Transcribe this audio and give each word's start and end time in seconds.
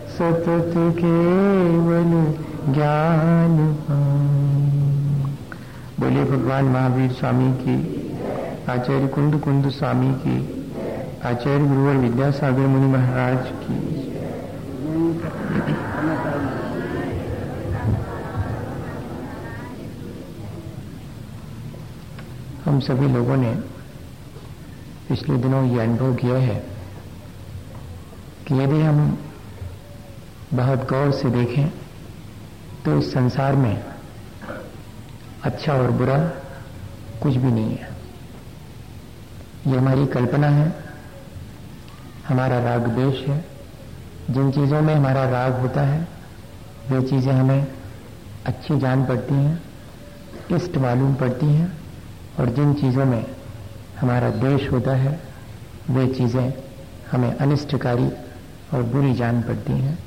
सतत 0.08 0.74
केवल 1.00 2.12
ज्ञान 2.74 3.74
पानी। 3.74 4.90
बोले 6.00 6.24
भगवान 6.24 6.66
महावीर 6.66 7.12
स्वामी 7.12 7.54
की, 7.54 7.78
आचार्य 8.70 9.08
कुंद 9.08 9.36
कुंद 9.36 9.70
स्वामी 9.70 10.14
की 10.14 10.59
आचार्य 11.26 11.66
गुरुवर 11.68 11.96
विद्यासागर 11.96 12.68
मुनि 12.68 12.88
महाराज 12.88 13.48
की 13.64 13.74
हम 22.66 22.80
सभी 22.80 23.08
लोगों 23.08 23.38
ने 23.38 23.54
पिछले 25.10 25.38
दिनों 25.38 25.64
ये 25.70 25.80
अनुभव 25.82 26.16
किया 26.16 26.38
है 26.38 26.56
कि 28.48 28.62
यदि 28.62 28.82
हम 28.82 29.18
बहुत 30.54 30.90
गौर 30.90 31.12
से 31.12 31.30
देखें 31.30 31.70
तो 32.86 32.98
इस 32.98 33.14
संसार 33.14 33.56
में 33.56 33.84
अच्छा 35.44 35.74
और 35.74 35.92
बुरा 35.92 36.18
कुछ 37.24 37.36
भी 37.36 37.52
नहीं 37.52 37.76
है। 37.76 37.90
ये 39.68 39.78
हमारी 39.78 40.06
कल्पना 40.06 40.48
है 40.48 40.89
हमारा 42.30 42.60
राग 42.60 42.88
देश 42.88 43.28
है। 43.28 43.46
जिन 44.30 44.52
चीज़ों 44.52 44.82
में 44.82 44.96
हमारा 44.96 45.30
राग 45.30 45.54
होता 45.54 45.82
है, 45.82 46.08
वे 46.90 47.02
चीज़ें 47.02 47.34
हमें 47.34 47.68
अच्छी 48.46 48.78
जान 48.78 49.06
पड़ती 49.06 49.36
हैं, 49.36 49.64
इष्ट 50.56 50.78
मालूम 50.78 51.16
पड़ती 51.16 51.46
हैं, 51.46 51.74
और 52.40 52.50
जिन 52.50 52.74
चीज़ों 52.74 53.06
में 53.06 53.36
हमारा 54.02 54.30
देश 54.30 54.72
होता 54.72 54.92
है, 54.92 55.20
वे 55.90 56.08
चीज़ें 56.08 56.54
हमें 57.12 57.36
अनिष्टकारी 57.36 58.10
और 58.74 58.84
बुरी 58.84 59.14
जान 59.14 59.42
पड़ती 59.42 59.74
हैं। 59.74 60.00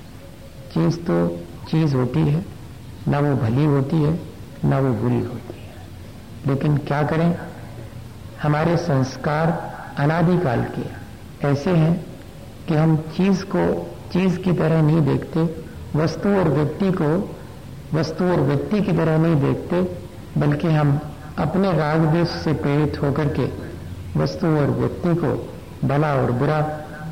चीज़ 0.73 0.97
तो 1.01 1.47
चीज़ 1.69 1.97
होती 1.97 2.21
है, 2.21 2.45
ना 3.09 3.19
वो 3.19 3.37
भली 3.37 3.65
होती 3.65 4.03
है, 4.03 4.19
ना 4.65 4.79
वो 4.79 4.93
बुरी 4.93 5.21
होती 5.21 5.61
है। 5.61 5.75
लेकिन 6.47 6.77
क्या 6.77 7.03
करें? 7.03 7.39
हमारे 8.43 8.77
संस्कार 8.77 9.73
अनादिकाल 9.99 10.65
के 10.65 11.03
ऐसे 11.49 11.71
हैं 11.71 12.12
कि 12.69 12.75
हम 12.75 12.97
चीज़ 13.17 13.45
को, 13.45 13.65
चीज़ 14.13 14.39
की 14.39 14.53
तरह 14.53 14.83
नहीं 14.83 15.01
देखते, 15.03 15.43
वस्तु 15.97 16.29
और 16.29 16.49
व्यक्ति 16.49 16.91
को 16.93 17.11
वस्तु 17.95 18.25
और 18.25 18.41
व्यक्ति 18.41 18.81
की 18.81 18.93
तरह 18.93 19.19
नहीं 19.19 19.37
देखते, 19.37 19.81
बल्कि 20.41 20.69
हम 20.69 20.99
अपने 21.39 21.73
राग 21.73 22.01
देश 22.07 22.29
से 22.45 22.53
प्रेरित 22.53 23.03
होकर 23.03 23.29
के 23.39 23.49
वस्तु 24.21 24.47
और 24.57 24.71
व्यक्ति 24.71 25.15
को 25.15 25.33
भला 25.89 26.15
और 26.15 26.33
बुरा 26.33 26.59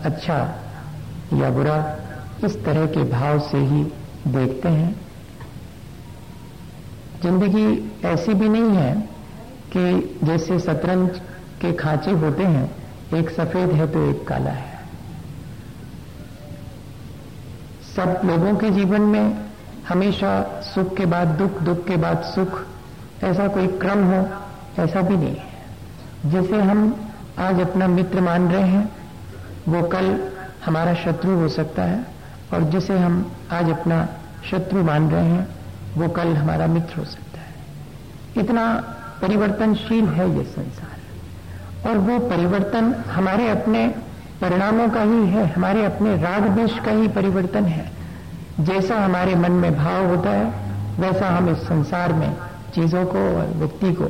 अच्छा 0.05 0.39
या 1.35 1.51
बुरा, 1.51 1.77
इस 2.45 2.65
तरह 2.65 2.87
के 2.87 3.03
भाव 3.11 3.39
से 3.41 3.59
ही 3.59 3.83
देखते 4.29 4.69
हैं। 4.69 4.95
ज़िंदगी 7.23 7.69
ऐसी 8.05 8.35
भी 8.35 8.49
नहीं 8.49 8.77
है 8.77 8.95
कि 9.77 10.19
जैसे 10.25 10.59
शतरंज 10.59 11.21
के 11.61 11.73
खांचे 11.73 12.11
होते 12.11 12.45
हैं, 12.45 12.71
एक 13.15 13.31
सफ़ेद 13.31 13.73
है 13.73 13.87
तो 13.93 14.11
एक 14.11 14.27
काला 14.29 14.51
है। 14.51 14.70
सब 17.97 18.21
लोगों 18.25 18.55
के 18.57 18.71
जीवन 18.71 19.01
में 19.01 19.45
हमेशा 19.89 20.61
सुख 20.63 20.97
के 20.97 21.07
बाद 21.07 21.29
दुख 21.29 21.59
दुख 21.59 21.87
के 21.87 21.97
बाद 21.97 22.23
सुख, 22.23 22.63
ऐसा 23.23 23.49
कोई 23.49 23.67
क्रम 23.67 24.05
हो, 24.05 24.29
ऐसा 24.83 25.01
भी 25.01 25.17
नहीं 25.17 25.37
है। 25.37 26.31
जैसे 26.31 26.61
हम 26.61 27.09
आज 27.39 27.61
अपना 27.61 27.87
मित्र 27.87 28.21
मान 28.21 28.49
रहे 28.49 28.63
हैं, 28.63 28.93
वो 29.69 29.83
कल 29.83 30.29
हमारा 30.65 30.95
शत्रु 30.95 31.31
हो 31.31 31.49
सकता 31.49 31.83
है, 31.83 32.07
और 32.55 32.63
जिसे 32.63 32.99
हम 32.99 33.33
आज 33.53 33.71
अपना 33.71 34.09
शत्रु 34.51 34.83
मान 34.83 35.11
रहे 35.11 35.25
हैं, 35.25 35.49
वो 35.97 36.09
कल 36.09 36.37
हमारा 36.37 36.67
मित्र 36.67 36.99
हो 36.99 37.05
सकता 37.05 37.41
है। 37.41 37.55
इतना 38.45 38.75
परिवर्तनशील 39.23 40.05
है 40.05 40.37
ये 40.39 40.45
संसार, 40.45 41.91
और 41.91 41.99
वो 41.99 42.19
परिवर्तन 42.19 42.95
हमारे 43.11 43.49
अपने 43.49 43.95
परिणामों 44.41 44.89
का 44.89 45.01
ही 45.01 45.27
है, 45.27 45.47
हमारे 45.47 45.85
अपने 45.85 46.17
राग 46.17 46.43
देश 46.49 46.79
का 46.79 46.91
ही 46.91 47.09
परिवर्तन 47.09 47.65
है। 47.65 47.85
जैसा 48.61 49.05
हमारे 49.05 49.35
मन 49.35 49.53
में 49.53 49.77
भाव 49.77 50.07
होता 50.07 50.31
है, 50.31 50.45
वैसा 51.01 51.29
हम 51.29 51.49
इस 51.49 51.59
संसार 51.59 52.13
में 52.13 52.33
चीज़ों 52.75 53.05
को 53.05 53.19
और 53.39 53.53
व्यक्ति 53.57 53.93
को 53.93 54.05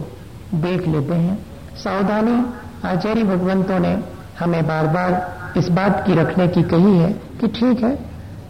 देख 0.55 0.87
लेते 0.89 1.15
हैं। 1.15 1.39
सावधानी 1.77 2.45
आचार्य 2.85 3.25
भगवंतों 3.25 3.79
ने 3.79 3.99
हमें 4.41 4.67
बार 4.67 4.87
बार 4.87 5.59
इस 5.59 5.69
बात 5.69 6.07
की 6.07 6.15
रखने 6.15 6.49
की 6.49 6.62
कही 6.62 6.99
है 6.99 7.12
कि 7.41 7.49
ठीक 7.49 7.83
है, 7.85 7.91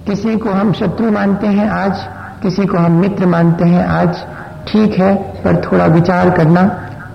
किसी 0.06 0.36
को 0.36 0.50
हम 0.50 0.72
शत्रु 0.72 1.10
मानते 1.10 1.46
हैं 1.46 1.68
आज, 1.70 2.06
किसी 2.42 2.66
को 2.66 2.78
हम 2.78 2.92
मित्र 2.92 3.26
मानते 3.26 3.64
हैं 3.64 3.86
आज, 3.86 4.24
ठीक 4.68 4.98
है, 4.98 5.14
पर 5.42 5.60
थोड़ा 5.64 5.86
विचार 5.86 6.30
करना 6.30 6.62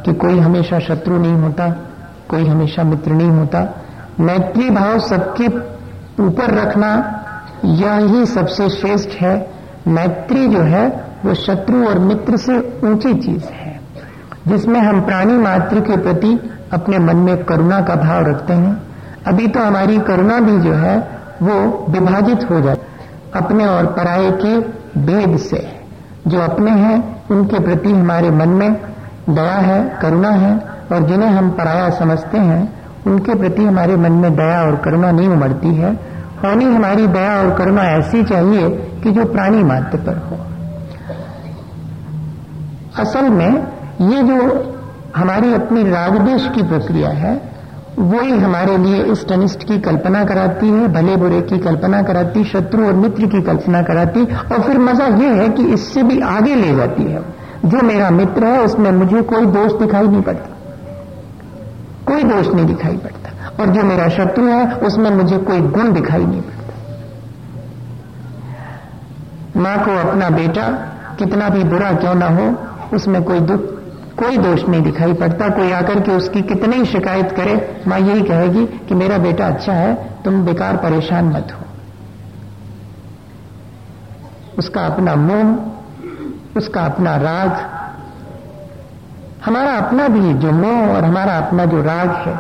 कि 0.06 0.14
कोई 0.14 0.40
हमेशा 0.40 0.80
शत्रु 0.80 1.18
नहीं 1.18 1.34
होता, 1.34 1.70
कोई 2.30 2.48
हमेशा 2.48 2.84
मित्र 2.84 3.12
नहीं 3.12 3.30
होता। 3.30 3.85
मैत्री 4.20 4.70
भाव 4.70 5.00
सबके 5.00 5.48
ऊपर 6.24 6.62
रखना 6.62 7.22
यही 7.66 8.26
सबसे 8.26 8.70
श्रेष्ठ 8.70 9.10
है। 9.10 9.52
मैत्री 9.88 10.48
जो 10.48 10.60
है, 10.60 11.04
वो 11.26 11.34
शत्रु 11.34 11.88
और 11.88 12.00
मित्र 12.00 12.38
से 12.38 12.80
ऊँची 12.84 13.14
चीज़ 13.14 13.44
है, 13.44 13.80
जिसमें 14.48 14.80
हम 14.80 15.02
प्राणी 15.02 15.34
मात्र 15.34 15.80
के 15.80 15.98
प्रति 15.98 16.52
अपने 16.74 17.00
मन 17.00 17.16
में 17.16 17.44
करुणा 17.44 17.82
का 17.82 17.96
भाव 17.96 18.26
रखते 18.28 18.54
हैं। 18.54 18.82
अभी 19.28 19.48
तो 19.48 19.60
हमारी 19.60 19.98
करुणा 19.98 20.40
भी 20.40 20.60
जो 20.60 20.74
है, 20.74 20.98
वो 21.42 21.86
विभाजित 21.90 22.52
हो 22.52 22.62
जाए 22.62 22.78
अपने 23.36 23.66
और 23.66 23.86
पराये 23.86 24.32
के 24.32 24.60
भेद 25.00 25.38
से। 25.38 25.80
जो 26.28 26.40
अपने 26.40 26.72
हैं, 26.72 27.24
उनके 27.32 27.60
प्रति 27.60 27.92
हमारे 27.92 28.32
मन 28.32 28.50
में 28.50 28.74
दया 29.30 29.54
है, 29.54 30.00
करुणा 30.02 30.30
है, 30.30 30.58
और 30.92 31.02
जिन्हें 31.02 31.30
हम 31.30 31.50
पराया 31.50 31.90
समझते 31.90 32.38
हैं 32.38 32.85
उनके 33.08 33.36
प्रति 33.36 33.64
हमारे 33.64 33.96
मन 33.96 34.12
में 34.12 34.36
दया 34.36 34.62
और 34.62 34.76
करुणा 34.76 35.12
नहीं 35.12 35.28
उमड़ती 35.28 35.74
है। 35.76 35.94
होनी 36.44 36.66
हमारी 36.66 37.08
दया 37.08 37.38
और 37.38 37.56
करुणा 37.56 37.84
ऐसी 37.84 38.24
चाहिए 38.24 38.70
कि 39.04 39.12
जो 39.12 39.26
प्राणी 39.26 39.64
मात्र 39.64 39.98
पर 39.98 40.18
हो। 40.18 40.38
असल 43.02 43.30
में 43.30 43.52
ये 44.02 44.24
जो 44.24 44.74
हमारी 45.16 45.54
अपनी 45.54 45.84
रागदेश 45.84 46.50
की 46.56 46.64
प्रक्रिया 46.64 47.10
है 47.10 47.56
वो 48.00 48.20
ही 48.20 48.32
हमारे 48.32 48.78
लिए 48.78 49.04
इष्ट 49.04 49.32
अनिष्ट 49.32 49.64
की 49.64 49.80
कल्पना 49.80 50.24
कराती 50.26 50.70
है 50.70 50.88
भले 50.88 51.16
बुरे 51.16 51.42
की 51.42 51.58
कल्पना 51.58 52.02
कराती, 52.02 52.44
शत्रु 52.44 52.86
और 52.86 52.94
मित्र 52.94 53.26
की 53.26 53.42
कल्पना 53.42 53.82
कराती, 53.82 54.24
और 54.24 54.62
फिर 54.62 54.78
मज़ा 54.78 55.06
ये 55.06 55.30
है 55.34 55.48
कि 55.50 55.64
इससे 55.64 56.04
भी 56.04 56.20
आगे 56.20 56.56
ले 56.56 56.76
जाती 56.76 57.04
है। 57.04 57.22
जो 57.66 57.82
मेरा 57.82 58.10
मित्र 58.10 58.46
है, 58.46 58.62
उसमें 58.62 58.92
मुझे 58.92 59.22
कोई 59.22 59.46
दोष 59.46 59.74
दिखाई 59.74 60.08
नहीं 60.08 60.22
पड़ता। 60.22 60.55
कोई 62.06 62.24
दोष 62.24 62.48
नहीं 62.48 62.66
दिखाई 62.66 62.98
पड़ता। 62.98 63.30
और 63.60 63.70
जो 63.70 63.84
मेरा 63.84 64.10
शत्रु 64.10 64.46
है, 64.46 64.76
उसमें 64.76 65.10
मुझे 65.10 65.38
कोई 65.38 65.60
गुण 65.60 65.94
दिखाई 65.94 66.26
नहीं 66.26 66.42
पड़ता। 66.42 66.74
माँ 69.60 69.86
को 69.86 70.10
अपना 70.10 70.30
बेटा, 70.30 70.68
कितना 71.20 71.50
भी 71.50 71.64
बुरा 71.64 71.92
क्यों 71.92 72.16
ना 72.16 72.28
हो, 72.28 72.58
उसमें 72.94 73.24
कोई 73.24 73.40
दुख, 73.40 73.60
कोई 74.18 74.38
दोष 74.38 74.64
नहीं 74.64 74.82
दिखाई 74.82 75.14
पड़ता। 75.14 75.50
कोई 75.50 75.72
आकर 75.72 76.00
के 76.00 76.12
उसकी 76.12 76.42
कितनी 76.42 76.86
शिकायत 76.86 77.32
करे, 77.32 77.84
माँ 77.88 78.00
यही 78.00 78.22
कहेगी 78.22 78.66
कि 78.66 78.96
मेरा 78.96 79.18
बेटा 79.18 79.48
अच्छा 79.48 79.74
है, 79.74 80.10
तुम 80.26 80.46
बेकार 80.46 80.78
परेशान 80.78 81.26
मत 81.26 81.48
हो। 81.54 81.66
उसका 84.58 84.82
अपना 84.82 85.16
मोह, 85.16 85.58
उसका 86.58 86.82
अपना 86.82 87.16
राग 87.16 87.75
हमारा 89.46 89.72
अपना 89.72 90.08
भी 90.08 90.34
जो 90.34 90.52
मोह 90.52 90.96
और 90.96 91.04
हमारा 91.04 91.38
अपना 91.38 91.66
जो 91.66 91.82
राग 91.82 92.10
है, 92.10 92.36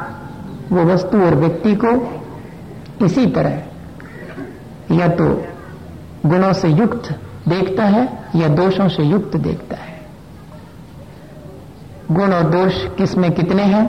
वो 0.71 0.83
वस्तु 0.83 1.21
और 1.21 1.35
व्यक्ति 1.35 1.75
को 1.75 1.91
इसी 3.05 3.25
तरह 3.25 4.95
या 4.95 5.07
तो 5.07 5.25
गुणों 6.25 6.53
से 6.53 6.67
युक्त 6.67 7.09
देखता 7.47 7.83
है 7.83 8.23
या 8.35 8.47
दोषों 8.47 8.87
से 8.89 9.03
युक्त 9.03 9.35
देखता 9.37 9.75
है। 9.75 9.93
गुण 12.11 12.33
और 12.33 12.43
दोष 12.43 12.73
किसमें 12.97 13.31
कितने 13.31 13.63
हैं, 13.63 13.87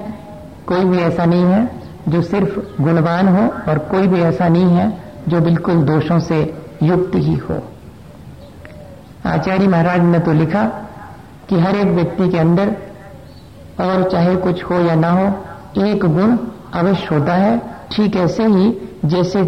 कोई 0.67 0.85
भी 0.85 0.99
ऐसा 0.99 1.25
नहीं 1.25 1.45
है 1.45 1.83
जो 2.09 2.23
सिर्फ़ 2.23 2.83
गुणवान 2.83 3.29
हो 3.29 3.47
और 3.71 3.79
कोई 3.79 4.07
भी 4.07 4.21
ऐसा 4.21 4.49
नहीं 4.49 4.71
है 4.71 5.03
जो 5.29 5.41
बिल्कुल 5.41 5.83
दोषों 5.83 6.19
से 6.19 6.41
युक्त 6.83 7.15
ही 7.15 7.35
हो। 7.35 7.63
आचार्य 9.27 9.69
महाराज 9.69 10.01
ने 10.01 10.19
तो 10.19 10.33
लिखा 10.33 10.65
कि 11.49 11.61
हर 11.61 11.77
एक 11.77 11.87
व्यक्ति 11.87 12.29
के 12.29 12.39
अंदर 12.39 12.77
और 13.81 14.09
चाहे 14.13 14.35
कुछ 14.39 14.63
हो 14.65 14.81
या 14.81 14.95
ना 14.97 15.11
हो, 15.11 15.27
एक 15.85 16.05
गुण 16.07 16.37
अवश्य 16.75 17.15
होता 17.15 17.35
है। 17.35 17.59
ठीक 17.93 18.17
ऐसे 18.17 18.47
ही 18.47 18.73
जैसे 19.05 19.43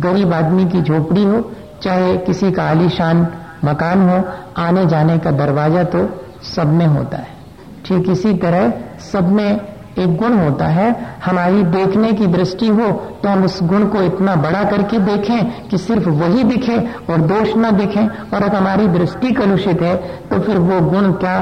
गरीब 0.00 0.32
आदमी 0.34 0.64
की 0.66 0.82
झोपड़ी 0.82 1.24
हो, 1.24 1.40
चाहे 1.82 2.16
किसी 2.18 2.50
का 2.52 2.68
आलीशान 2.70 3.26
मकान 3.64 4.08
हो, 4.08 4.22
आने 4.58 4.86
जाने 4.86 5.18
का 5.18 5.30
दरवाज़ा 5.32 5.84
तो 5.86 6.08
सब 6.46 6.72
में 6.72 6.86
होता 6.86 7.16
है। 7.16 7.32
ठीक 7.86 8.08
इसी 8.10 8.32
तरह 8.36 8.72
सब 9.02 9.28
में 9.30 9.60
एक 9.98 10.16
गुण 10.16 10.32
होता 10.34 10.66
है। 10.66 10.88
हमारी 11.24 11.62
देखने 11.64 12.12
की 12.12 12.26
दृष्टि 12.28 12.68
हो 12.68 12.90
तो 13.22 13.28
हम 13.28 13.44
उस 13.44 13.58
गुण 13.62 13.84
को 13.88 14.02
इतना 14.02 14.34
बड़ा 14.38 14.62
करके 14.64 14.98
देखें 15.00 15.68
कि 15.68 15.78
सिर्फ़ 15.78 16.08
वही 16.10 16.44
दिखे 16.44 16.78
और 17.10 17.20
दोष 17.22 17.52
न 17.56 17.70
दिखे। 17.76 18.00
और 18.00 18.42
अगर 18.42 18.54
हमारी 18.54 18.86
दृष्टि 18.88 19.32
कलुषित 19.32 19.82
है 19.82 19.94
तो 20.30 20.38
फिर 20.40 20.58
वो 20.60 20.80
गुण 20.90 21.12
क्या 21.14 21.36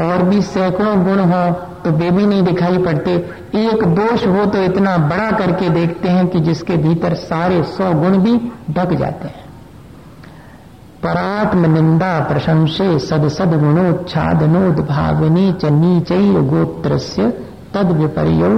और 0.00 0.22
भी 0.22 0.40
सैकड़ों 0.42 1.04
गुण 1.04 1.18
हो 1.20 1.50
तो 1.84 1.90
वे 1.90 2.10
भी 2.10 2.26
नहीं 2.26 2.42
दिखाई 2.42 2.78
पड़ते। 2.78 3.14
एक 3.58 3.84
दोष 3.94 4.26
हो 4.26 4.44
तो 4.46 4.62
इतना 4.62 4.96
बड़ा 4.98 5.30
करके 5.30 5.68
देखते 5.68 6.08
हैं 6.08 6.26
कि 6.28 6.40
जिसके 6.40 6.76
भीतर 6.76 7.14
सारे 7.14 7.62
सौ 7.68 7.92
गुण 7.92 8.18
भी 8.18 8.36
ढक 8.70 8.92
जाते 8.92 9.28
हैं। 9.28 9.44
परात्म 11.02 11.72
निंदा 11.72 12.18
प्रशंसे 12.20 12.98
सद 12.98 13.28
सद 13.28 13.58
गुणोच्छादनोद 13.60 14.86
च 15.52 15.72
नीचैर 15.72 16.40
गोत्र 16.40 16.98
तद 17.74 17.90
विपर्य 17.92 18.48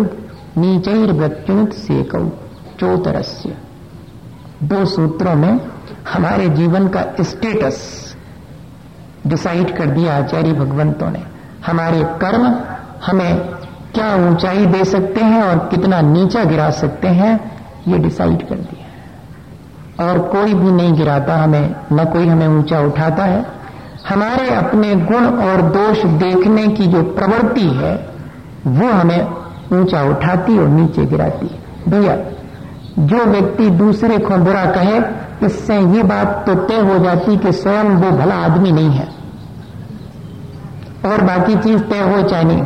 नीचैर 0.59 1.13
मृत्युत 1.13 1.73
सेकौ 1.73 2.25
चौतरस्य। 2.81 3.57
दो 4.63 4.85
सूत्रों 4.87 5.35
में 5.35 5.61
हमारे 6.09 6.49
जीवन 6.49 6.89
का 6.89 7.05
स्टेटस 7.21 7.79
डिसाइड 9.27 9.77
कर 9.77 9.87
दिया 9.87 10.17
आचार्य 10.17 10.53
भगवंतों 10.53 11.11
ने। 11.11 11.23
हमारे 11.67 12.05
कर्म 12.05 12.55
हमें 13.07 13.37
क्या 13.95 14.31
ऊंचाई 14.31 14.67
दे 14.67 14.85
सकते 14.85 15.21
हैं 15.21 15.43
और 15.43 15.59
कितना 15.59 16.01
नीचा 16.01 16.45
गिरा 16.45 16.71
सकते 16.71 17.09
हैं, 17.09 17.51
ये 17.89 17.99
डिसाइड 17.99 18.49
कर 18.49 18.55
दिया। 18.55 18.85
और 20.07 20.19
कोई 20.19 20.55
भी 20.55 20.71
नहीं 20.71 20.95
गिराता 20.95 21.37
हमें, 21.37 21.77
न 21.93 22.05
कोई 22.05 22.27
हमें 22.27 22.49
ऊँचा 22.49 22.81
उठाता 22.81 23.25
है। 23.25 23.47
हमारे 24.09 24.55
अपने 24.55 24.95
गुण 24.95 25.27
और 25.27 25.63
दोष 25.63 26.05
देखने 26.05 26.69
की 26.69 26.87
जो 26.87 27.03
प्रवृत्ति 27.03 27.69
है, 27.69 28.09
वो 28.67 28.89
हमें 28.89 29.29
ऊँचा 29.73 30.03
उठाती 30.03 30.59
और 30.59 30.69
नीचे 30.69 31.07
गिराती। 31.07 31.47
है 31.47 31.65
भैया 31.89 32.17
जो 32.99 33.25
व्यक्ति 33.25 33.71
दूसरे 33.71 34.19
को 34.19 34.37
बुरा 34.37 34.65
कहे, 34.65 34.99
इससे 35.47 35.79
ये 35.79 36.03
बात 36.03 36.45
तो 36.47 36.55
तय 36.55 36.81
हो 36.81 36.99
जाती 36.99 37.37
कि 37.37 37.53
स्वयं 37.53 37.85
वो 37.85 38.11
भला 38.11 38.35
आदमी 38.35 38.73
नहीं 38.73 38.91
है। 38.91 39.09
और 41.07 41.23
बाकी 41.23 41.57
चीज़ 41.57 41.83
तय 41.83 41.99
हो 41.99 42.23
चाहे 42.23 42.45
नहीं 42.45 42.65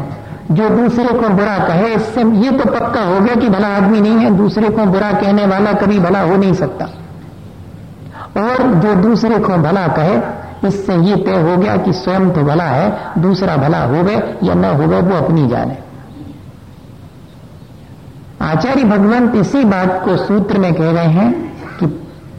जो 0.51 0.69
दूसरे 0.69 1.05
को 1.05 1.29
बुरा 1.29 1.59
कहे, 1.59 1.95
इससे 1.95 2.21
ये 2.21 2.51
तो 2.51 2.71
पक्का 2.71 3.03
हो 3.03 3.21
गया 3.21 3.35
कि 3.35 3.49
भला 3.49 3.69
आदमी 3.69 4.01
नहीं 4.01 4.19
है। 4.19 4.31
दूसरे 4.31 4.69
को 4.69 4.85
बुरा 4.85 5.13
कहने 5.13 5.47
वाला 5.47 5.73
कभी 5.73 5.99
भला 5.99 6.21
हो 6.21 6.37
नहीं 6.37 6.53
सकता। 6.53 6.85
और 8.37 8.75
जो 8.75 8.95
दूसरे 8.95 9.39
को 9.39 9.57
भला 9.57 9.89
कहे, 9.89 10.17
इससे 10.69 10.97
ये 10.97 11.17
तय 11.17 11.51
हो 11.51 11.57
गया 11.57 11.77
कि 11.77 11.93
स्वयं 11.93 12.31
तो 12.31 12.43
भला 12.43 12.65
है, 12.65 12.99
दूसरा 13.19 13.57
भला 13.57 13.83
हो 13.85 14.03
गए 14.03 14.23
या 14.43 14.55
न 14.55 14.65
हो 14.65 14.89
गए 14.89 15.01
वो 15.01 15.17
अपनी 15.17 15.49
जाने। 15.49 15.88
आचार्य 18.43 18.85
भगवंत 18.85 19.37
इसी 19.37 19.65
बात 19.65 20.03
को 20.05 20.17
सूत्र 20.17 20.59
में 20.59 20.75
कह 20.75 20.91
रहे 20.91 21.05
हैं 21.05 21.33
कि 21.81 21.87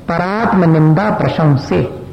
परात्म 0.09 0.71
निंदा 0.71 1.09
प्रशंसे। 1.09 2.03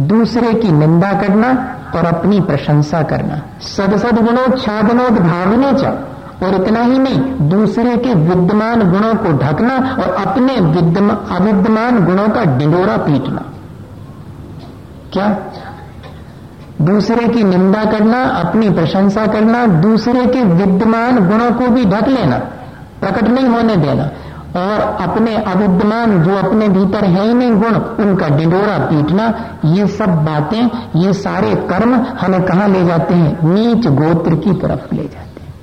दूसरे 0.00 0.54
की 0.54 0.72
निंदा 0.72 1.12
करना 1.12 1.48
और 1.96 2.04
अपनी 2.04 2.40
प्रशंसा 2.40 3.02
करना। 3.02 3.42
सदसद 3.60 4.24
गुणोच्छादनोद 4.24 5.12
भावने 5.12 5.72
चा। 5.72 6.08
और 6.42 6.54
इतना 6.54 6.80
ही 6.80 6.98
नहीं, 6.98 7.48
दूसरे 7.48 7.96
के 7.96 8.14
विद्यमान 8.14 8.90
गुणों 8.90 9.14
को 9.14 9.38
ढकना 9.38 9.74
और 9.76 10.26
अपने 10.26 10.56
अविद्यमान 10.56 12.04
गुणों 12.04 12.28
का 12.28 12.58
डिंडोरा 12.58 12.96
पीटना। 12.96 13.42
क्या? 15.12 15.38
दूसरे 16.82 17.28
की 17.28 17.42
निंदा 17.42 17.84
करना, 17.84 18.24
अपनी 18.24 18.70
प्रशंसा 18.70 19.26
करना, 19.26 19.66
दूसरे 19.66 20.26
के 20.26 20.42
विद्यमान 20.42 21.28
गुणों 21.28 21.52
को 21.52 21.68
भी 21.68 21.84
ढक 21.84 22.08
लेना। 22.08 22.40
प्रकट 23.04 23.28
नहीं 23.28 23.48
होने 23.48 23.76
देना 23.76 24.10
और 24.56 24.98
अपने 25.08 25.36
अविद्यमान 25.36 26.22
जो 26.22 26.36
अपने 26.36 26.68
भीतर 26.68 27.04
है 27.04 27.28
ही 27.28 27.34
नहीं, 27.34 27.50
गुण, 27.50 27.74
उनका 28.04 28.28
डिंडोरा 28.28 28.78
पीटना, 28.78 29.34
ये 29.64 29.86
सब 29.86 30.06
बातें, 30.06 30.70
ये 30.96 31.12
सारे 31.12 31.54
कर्म 31.54 31.94
हमें 31.94 32.42
कहा 32.42 32.66
ले 32.66 32.84
जाते 32.84 33.14
हैं? 33.14 33.48
नीच 33.54 33.86
गोत्र 33.86 34.34
की 34.34 34.52
तरफ़ 34.52 34.94
ले 34.94 35.02
जाते 35.02 35.40
हैं। 35.40 35.54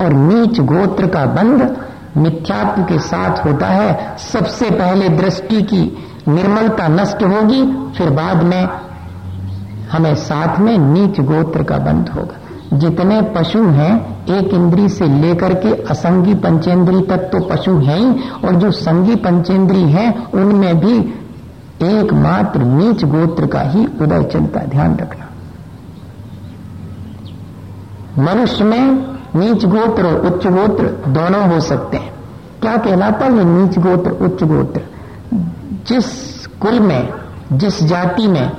और 0.00 0.12
नीच 0.12 0.60
गोत्र 0.60 1.06
का 1.06 1.26
बंध 1.26 1.76
मिथ्यात्व 2.16 2.82
के 2.82 2.98
साथ 2.98 3.44
होता 3.44 3.66
है। 3.66 4.16
सबसे 4.18 4.70
पहले 4.70 5.08
दृष्टि 5.08 5.62
की 5.62 5.98
निर्मलता 6.28 6.88
नष्ट 6.88 7.22
होगी, 7.22 7.92
फिर 7.98 8.10
बाद 8.10 8.42
में 8.42 8.68
हमें 9.92 10.14
साथ 10.14 10.58
में 10.58 10.78
नीच 10.78 11.20
गोत्र 11.20 11.62
का 11.62 11.76
बंध 11.76 12.08
होगा। 12.08 12.40
जितने 12.78 13.22
पशु 13.22 13.62
हैं, 13.62 14.24
एक 14.26 14.54
इंद्री 14.54 14.88
से 14.88 15.06
लेकर 15.06 15.54
के 15.54 15.82
असंगी 15.82 16.34
पंचेंद्री 16.34 17.00
तक 17.00 17.16
तो 17.16 17.44
पशु 17.44 17.78
हैं 17.78 17.98
ही, 17.98 18.30
और 18.44 18.54
जो 18.54 18.70
संगी 18.70 19.14
पंचेंद्री 19.14 19.82
है, 19.82 20.26
उनमें 20.34 20.80
भी 20.80 20.98
एकमात्र 21.82 22.60
नीच 22.60 23.04
गोत्र 23.04 23.46
का 23.46 23.60
ही 23.60 23.86
उदय 23.86 24.22
चलता 24.22 24.60
ध्यान 24.60 24.96
रखना। 24.96 25.26
मनुष्य 28.18 28.64
में 28.64 29.16
नीच 29.36 29.64
गोत्र 29.64 30.06
और 30.06 30.26
उच्च 30.26 30.46
गोत्र 30.46 31.10
दोनों 31.10 31.48
हो 31.48 31.60
सकते 31.60 31.96
हैं। 31.96 32.14
क्या 32.60 32.76
कहलाता 32.76 33.24
है 33.24 33.44
नीच 33.44 33.78
गोत्र, 33.78 34.10
उच्च 34.10 34.44
गोत्र? 34.44 34.80
जिस 35.86 36.46
कुल 36.46 36.80
में, 36.80 37.08
जिस 37.52 37.84
जाति 37.84 38.28
में 38.28 38.50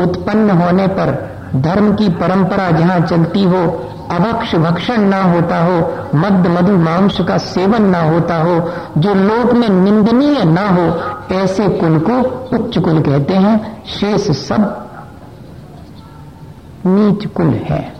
उत्पन्न 0.00 0.50
होने 0.50 0.86
पर 0.86 1.31
धर्म 1.56 1.94
की 1.94 2.08
परंपरा 2.08 2.70
जहाँ 2.70 3.00
चलती 3.00 3.42
हो, 3.42 3.88
अभक्ष 4.10 4.54
भक्षण 4.54 5.00
ना 5.00 5.22
होता 5.22 5.58
हो, 5.58 5.94
मद 6.14 6.46
मधु 6.46 6.76
मांस 6.76 7.18
का 7.28 7.38
सेवन 7.38 7.82
ना 7.82 8.00
होता 8.00 8.36
हो, 8.36 8.70
जो 8.98 9.14
लोक 9.14 9.52
में 9.52 9.68
निंदनीय 9.68 10.44
ना 10.44 10.68
हो, 10.68 11.00
ऐसे 11.34 11.68
कुल 11.68 11.98
को 11.98 12.20
उच्च 12.56 12.78
कुल 12.78 13.00
कहते 13.00 13.34
हैं, 13.34 13.84
शेष 13.86 14.30
सब 14.30 14.88
नीच 16.86 17.26
कुल 17.26 17.48
है। 17.48 17.94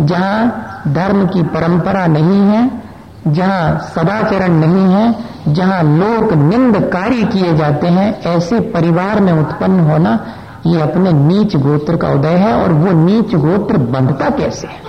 जहाँ 0.00 0.64
धर्म 0.88 1.26
की 1.26 1.42
परंपरा 1.42 2.06
नहीं 2.06 2.40
है, 2.40 2.82
जहाँ 3.26 3.78
सदाचरण 3.78 4.52
नहीं 4.52 4.94
है, 4.94 5.14
जहाँ 5.48 5.82
लोक 5.82 6.32
निंद 6.32 6.76
कार्य 6.92 7.24
किए 7.24 7.56
जाते 7.56 7.86
हैं, 7.86 8.22
ऐसे 8.22 8.60
परिवार 8.60 9.20
में 9.20 9.32
उत्पन्न 9.32 9.80
होना 9.80 10.26
ये 10.66 10.80
अपने 10.80 11.12
नीच 11.12 11.56
गोत्र 11.56 11.96
का 11.96 12.08
उदय 12.08 12.28
है 12.28 12.62
और 12.62 12.72
वो 12.72 12.92
नीच 12.92 13.34
गोत्र 13.34 13.76
बंधता 13.76 14.30
कैसे 14.30 14.66
है? 14.66 14.88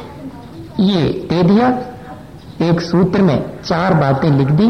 ये 0.80 1.28
दे 1.30 1.44
दिया 1.44 1.78
एक 2.62 2.82
सूत्र 2.82 3.22
में 3.22 3.60
चार 3.66 3.94
बातें 3.94 4.32
लिख 4.32 4.48
दी। 4.48 4.70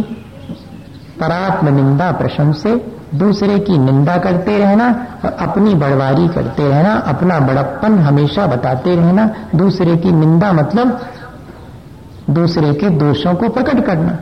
परात्म 1.20 1.76
निंदा 1.76 2.12
प्रशंसे, 2.12 2.92
दूसरे 3.16 3.60
की 3.60 3.78
निंदा 3.78 4.18
करते 4.18 4.58
रहना 4.58 5.06
और 5.26 5.34
अपनी 5.34 5.76
बड़वारी 5.76 6.28
करते 6.28 6.70
रहना, 6.70 6.94
अपना 6.94 7.40
बड़प्पन 7.40 8.00
हमेशा 8.00 8.48
बताते 8.48 8.96
रहना। 8.96 9.30
दूसरे 9.56 9.98
की 9.98 10.12
निंदा 10.12 10.54
मतलब 10.54 11.00
दूसरे 12.30 12.74
के 12.74 12.90
दोषों 12.90 13.34
को 13.34 13.50
प्रकट 13.50 13.86
करना। 13.86 14.18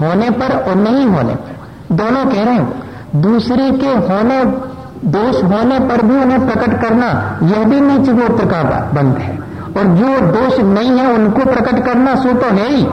होने 0.00 0.30
पर 0.30 0.56
और 0.68 0.74
नहीं 0.74 1.06
होने 1.06 1.34
पर। 1.34 1.56
दोनों 1.94 2.26
कह 2.26 2.44
रहे 2.44 2.54
हैं 2.54 2.82
दूसरे 3.16 3.70
के 3.70 3.86
होने 3.86 4.75
दोष 5.04 5.42
होने 5.44 5.78
पर 5.78 6.02
भी 6.02 6.16
उन्हें 6.16 6.46
प्रकट 6.46 6.82
करना, 6.82 7.38
यह 7.42 7.64
भी 7.64 7.80
नीच 7.80 8.10
गोत्र 8.10 8.46
का 8.46 8.62
बंद 8.94 9.18
है। 9.18 9.38
और 9.76 9.84
जो 9.84 10.20
दोष 10.20 10.60
नहीं 10.60 10.98
है, 10.98 11.12
उनको 11.12 11.44
प्रकट 11.44 11.84
करना 11.84 12.14
सो 12.14 12.32
तो 12.32 12.46
है 12.46 12.68
ही। 12.68 12.86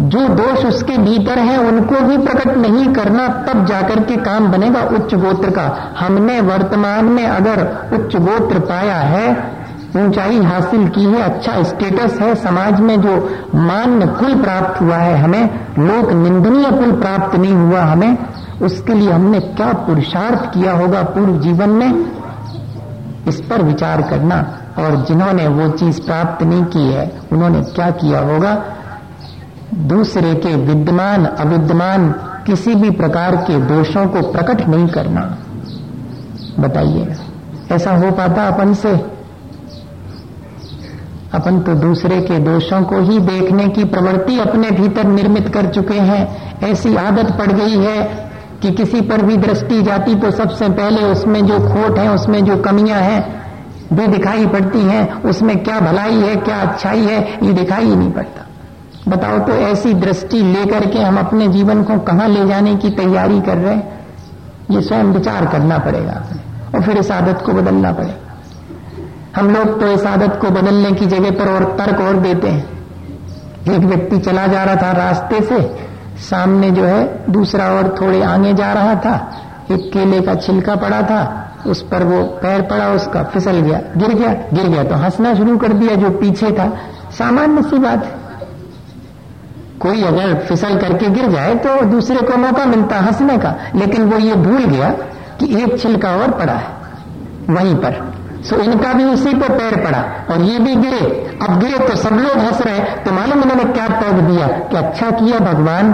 जो 0.00 0.28
दोष 0.28 0.64
उसके 0.64 0.98
भीतर 0.98 1.38
है, 1.38 1.58
उनको 1.58 2.00
भी 2.00 2.18
प्रकट 2.18 2.56
नहीं 2.56 2.94
करना, 2.94 3.28
तब 3.28 3.66
जाकर 3.66 4.00
के 4.00 4.16
काम 4.16 4.52
बनेगा 4.52 4.82
उच्च 4.82 5.14
गोत्र 5.14 5.50
का। 5.50 5.94
हमने 5.98 6.40
वर्तमान 6.40 7.04
में 7.04 7.26
अगर 7.26 7.76
उच्च 7.92 8.16
गोत्र 8.16 8.58
पाया 8.58 8.96
है, 8.96 9.52
ऊंचाई 9.96 10.42
हासिल 10.42 10.88
की 10.88 11.04
है 11.04 11.22
अच्छा 11.22 11.62
स्टेटस 11.62 12.20
है, 12.20 12.34
समाज 12.34 12.80
में 12.80 13.00
जो 13.00 13.30
मान्य 13.54 14.06
कुल 14.06 14.34
प्राप्त 14.34 14.80
हुआ 14.80 14.96
है 14.96 15.18
हमें, 15.18 15.50
लोक 15.78 16.12
निंदनीय 16.12 16.70
कुल 16.70 16.92
प्राप्त 16.92 17.38
नहीं 17.38 17.52
हुआ 17.52 17.80
हमें 17.80 18.18
उसके 18.62 18.94
लिए 18.94 19.10
हमने 19.10 19.40
क्या 19.40 19.72
पुरुषार्थ 19.72 20.54
किया 20.54 20.72
होगा 20.72 21.02
पूर्व 21.02 21.40
जीवन 21.40 21.70
में? 21.70 22.06
इस 23.28 23.40
पर 23.40 23.62
विचार 23.62 24.02
करना। 24.02 24.58
और 24.78 25.04
जिन्होंने 25.08 25.48
वो 25.48 25.68
चीज़ 25.68 26.02
प्राप्त 26.02 26.44
नहीं 26.44 26.64
की 26.64 26.92
है, 26.92 27.12
उन्होंने 27.32 27.62
क्या 27.62 27.90
किया 27.90 28.20
होगा? 28.20 28.64
दूसरे 29.74 30.34
के 30.34 30.56
विद्यमान, 30.56 31.24
अविद्यमान, 31.24 32.12
किसी 32.46 32.74
भी 32.74 32.90
प्रकार 32.90 33.36
के 33.36 33.60
दोषों 33.60 34.06
को 34.06 34.32
प्रकट 34.32 34.68
नहीं 34.68 34.88
करना। 34.88 35.38
बताइए, 36.60 37.16
ऐसा 37.72 37.96
हो 37.96 38.10
पाता 38.10 38.48
अपन 38.48 38.74
से? 38.74 39.06
अपन 41.34 41.60
तो 41.60 41.74
दूसरे 41.74 42.20
के 42.20 42.38
दोषों 42.38 42.82
को 42.82 43.00
ही 43.00 43.18
देखने 43.18 43.68
की 43.68 43.84
प्रवृत्ति 43.84 44.38
अपने 44.38 44.70
भीतर 44.70 45.04
निर्मित 45.04 45.48
कर 45.48 45.66
चुके 45.66 45.94
हैं। 45.94 46.52
ऐसी 46.60 46.96
आदत 46.96 47.32
पड़ 47.38 47.52
गई 47.52 47.76
है 47.76 48.31
कि 48.62 48.70
किसी 48.70 49.00
पर 49.00 49.22
भी 49.22 49.36
दृष्टि 49.36 49.82
जाती 49.82 50.14
तो 50.14 50.30
सबसे 50.30 50.68
पहले 50.68 51.02
उसमें 51.02 51.46
जो 51.46 51.58
खोट 51.58 51.98
है, 51.98 52.10
उसमें 52.10 52.44
जो 52.44 52.56
कमियाँ 52.56 53.00
हैं, 53.00 53.42
वे 53.92 54.06
दिखाई 54.06 54.46
पड़ती 54.46 54.78
हैं। 54.78 55.22
उसमें 55.22 55.62
क्या 55.64 55.80
भलाई 55.80 56.14
है, 56.14 56.36
क्या 56.36 56.60
अच्छाई 56.60 57.00
है, 57.00 57.46
ये 57.46 57.52
दिखाई 57.52 57.94
नहीं 57.96 58.12
पड़ता। 58.12 58.46
बताओ 59.08 59.38
तो 59.38 59.52
ऐसी 59.52 59.94
दृष्टि 59.94 60.42
लेकर 60.42 60.86
के 60.86 60.98
हम 60.98 61.18
अपने 61.18 61.48
जीवन 61.48 61.82
को 61.82 61.98
कहाँ 61.98 62.28
ले 62.28 62.46
जाने 62.46 62.76
की 62.76 62.90
तैयारी 62.90 63.40
कर 63.40 63.56
रहे 63.56 63.74
हैं? 63.74 64.00
ये 64.70 64.80
स्वयं 64.80 65.04
विचार 65.04 65.46
करना 65.46 65.78
पड़ेगा 65.78 66.22
और 66.74 66.82
फिर 66.82 66.98
इस 66.98 67.10
आदत 67.10 67.42
को 67.46 67.52
बदलना 67.52 67.92
पड़ेगा। 67.92 69.40
हम 69.40 69.50
लोग 69.50 69.80
तो 69.80 69.86
इस 69.86 70.06
आदत 70.06 70.38
को 70.40 70.50
बदलने 70.50 70.92
की 70.92 71.06
जगह 71.06 71.30
पर 71.30 71.48
और 71.48 71.64
तर्क 71.78 72.00
और 72.00 72.16
देते 72.16 72.48
हैं। 72.48 73.74
एक 73.74 73.84
व्यक्ति 73.84 74.18
चला 74.18 74.46
जा 74.46 74.64
रहा 74.64 74.76
था 74.76 74.92
रास्ते 74.92 75.40
से 75.40 75.56
सामने 76.22 76.70
जो 76.70 76.84
है, 76.84 77.32
दूसरा 77.32 77.64
और 77.72 77.94
थोड़े 78.00 78.22
आगे 78.24 78.52
जा 78.54 78.72
रहा 78.72 78.94
था। 78.96 79.14
एक 79.72 79.90
केले 79.92 80.20
का 80.20 80.34
छिलका 80.36 80.74
पड़ा 80.76 81.02
था, 81.02 81.20
उस 81.66 81.82
पर 81.82 82.02
वो 82.04 82.22
पैर 82.42 82.62
पड़ा, 82.62 82.88
उसका 82.90 83.22
फिसल 83.24 83.60
गया, 83.60 83.80
गिर 83.96 84.14
गया 84.14 84.32
गिर 84.52 84.66
गया। 84.66 84.84
तो 84.84 84.94
हंसना 84.94 85.34
शुरू 85.34 85.56
कर 85.58 85.72
दिया 85.74 85.94
जो 85.96 86.10
पीछे 86.12 86.50
था। 86.50 86.68
सामान्य 87.18 87.62
सी 87.62 87.78
बात 87.78 88.04
है। 88.04 88.20
कोई 89.80 90.02
अगर 90.04 90.34
फिसल 90.38 90.76
करके 90.78 91.08
गिर 91.10 91.30
जाए 91.30 91.54
तो 91.56 91.80
दूसरे 91.86 92.20
को 92.22 92.36
मौका 92.36 92.64
मिलता 92.66 92.98
हंसने 93.00 93.36
का। 93.38 93.54
लेकिन 93.74 94.04
वो 94.04 94.18
ये 94.18 94.34
भूल 94.38 94.64
गया 94.64 94.90
कि 95.40 95.46
एक 95.62 95.78
छिलका 95.80 96.10
और 96.16 96.30
पड़ा 96.30 96.52
है, 96.52 96.68
वहीं 97.50 97.74
पर। 97.76 98.00
सो 98.44 98.56
इनका 98.56 98.92
भी 98.92 99.04
उसी 99.04 99.34
पर 99.34 99.48
पैर 99.50 99.76
पड़ा, 99.84 100.02
और 100.30 100.40
ये 100.42 100.58
भी 100.58 100.74
गिरे। 100.76 101.06
अब 101.42 101.58
गिरे 101.60 101.78
तो 101.78 101.96
सब 101.96 102.14
लोग 102.16 102.38
हंस 102.38 102.60
रहे 102.60 102.80
तो 103.04 103.12
मालूम 103.12 103.42
इन्होंने 103.42 103.64
क्या 103.64 103.86
तर्क 103.90 104.22
दिया 104.22 104.46
कि 104.46 104.76
अच्छा 104.76 105.10
किया 105.10 105.38
भगवान? 105.42 105.92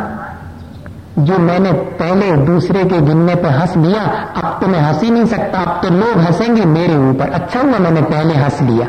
जो 1.19 1.39
मैंने 1.41 1.73
पहले 1.99 2.31
दूसरे 2.45 2.85
के 2.85 3.01
गिनने 3.01 3.35
पर 3.35 3.51
हंस 3.51 3.77
लिया 3.77 4.03
अब 4.37 4.59
तो 4.61 4.67
मैं 4.67 4.81
हंस 4.81 5.03
ही 5.03 5.11
नहीं 5.11 5.27
सकता, 5.27 5.61
अब 5.61 5.81
तो 5.83 5.91
लोग 5.91 6.19
हंसेंगे 6.19 6.65
मेरे 6.67 6.97
ऊपर। 7.01 7.31
अच्छा 7.31 7.61
हुआ 7.61 7.79
मैंने 7.79 8.03
पहले 8.05 8.35
हंस 8.37 8.61
लिया 8.63 8.89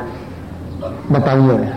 बताइए। 1.11 1.71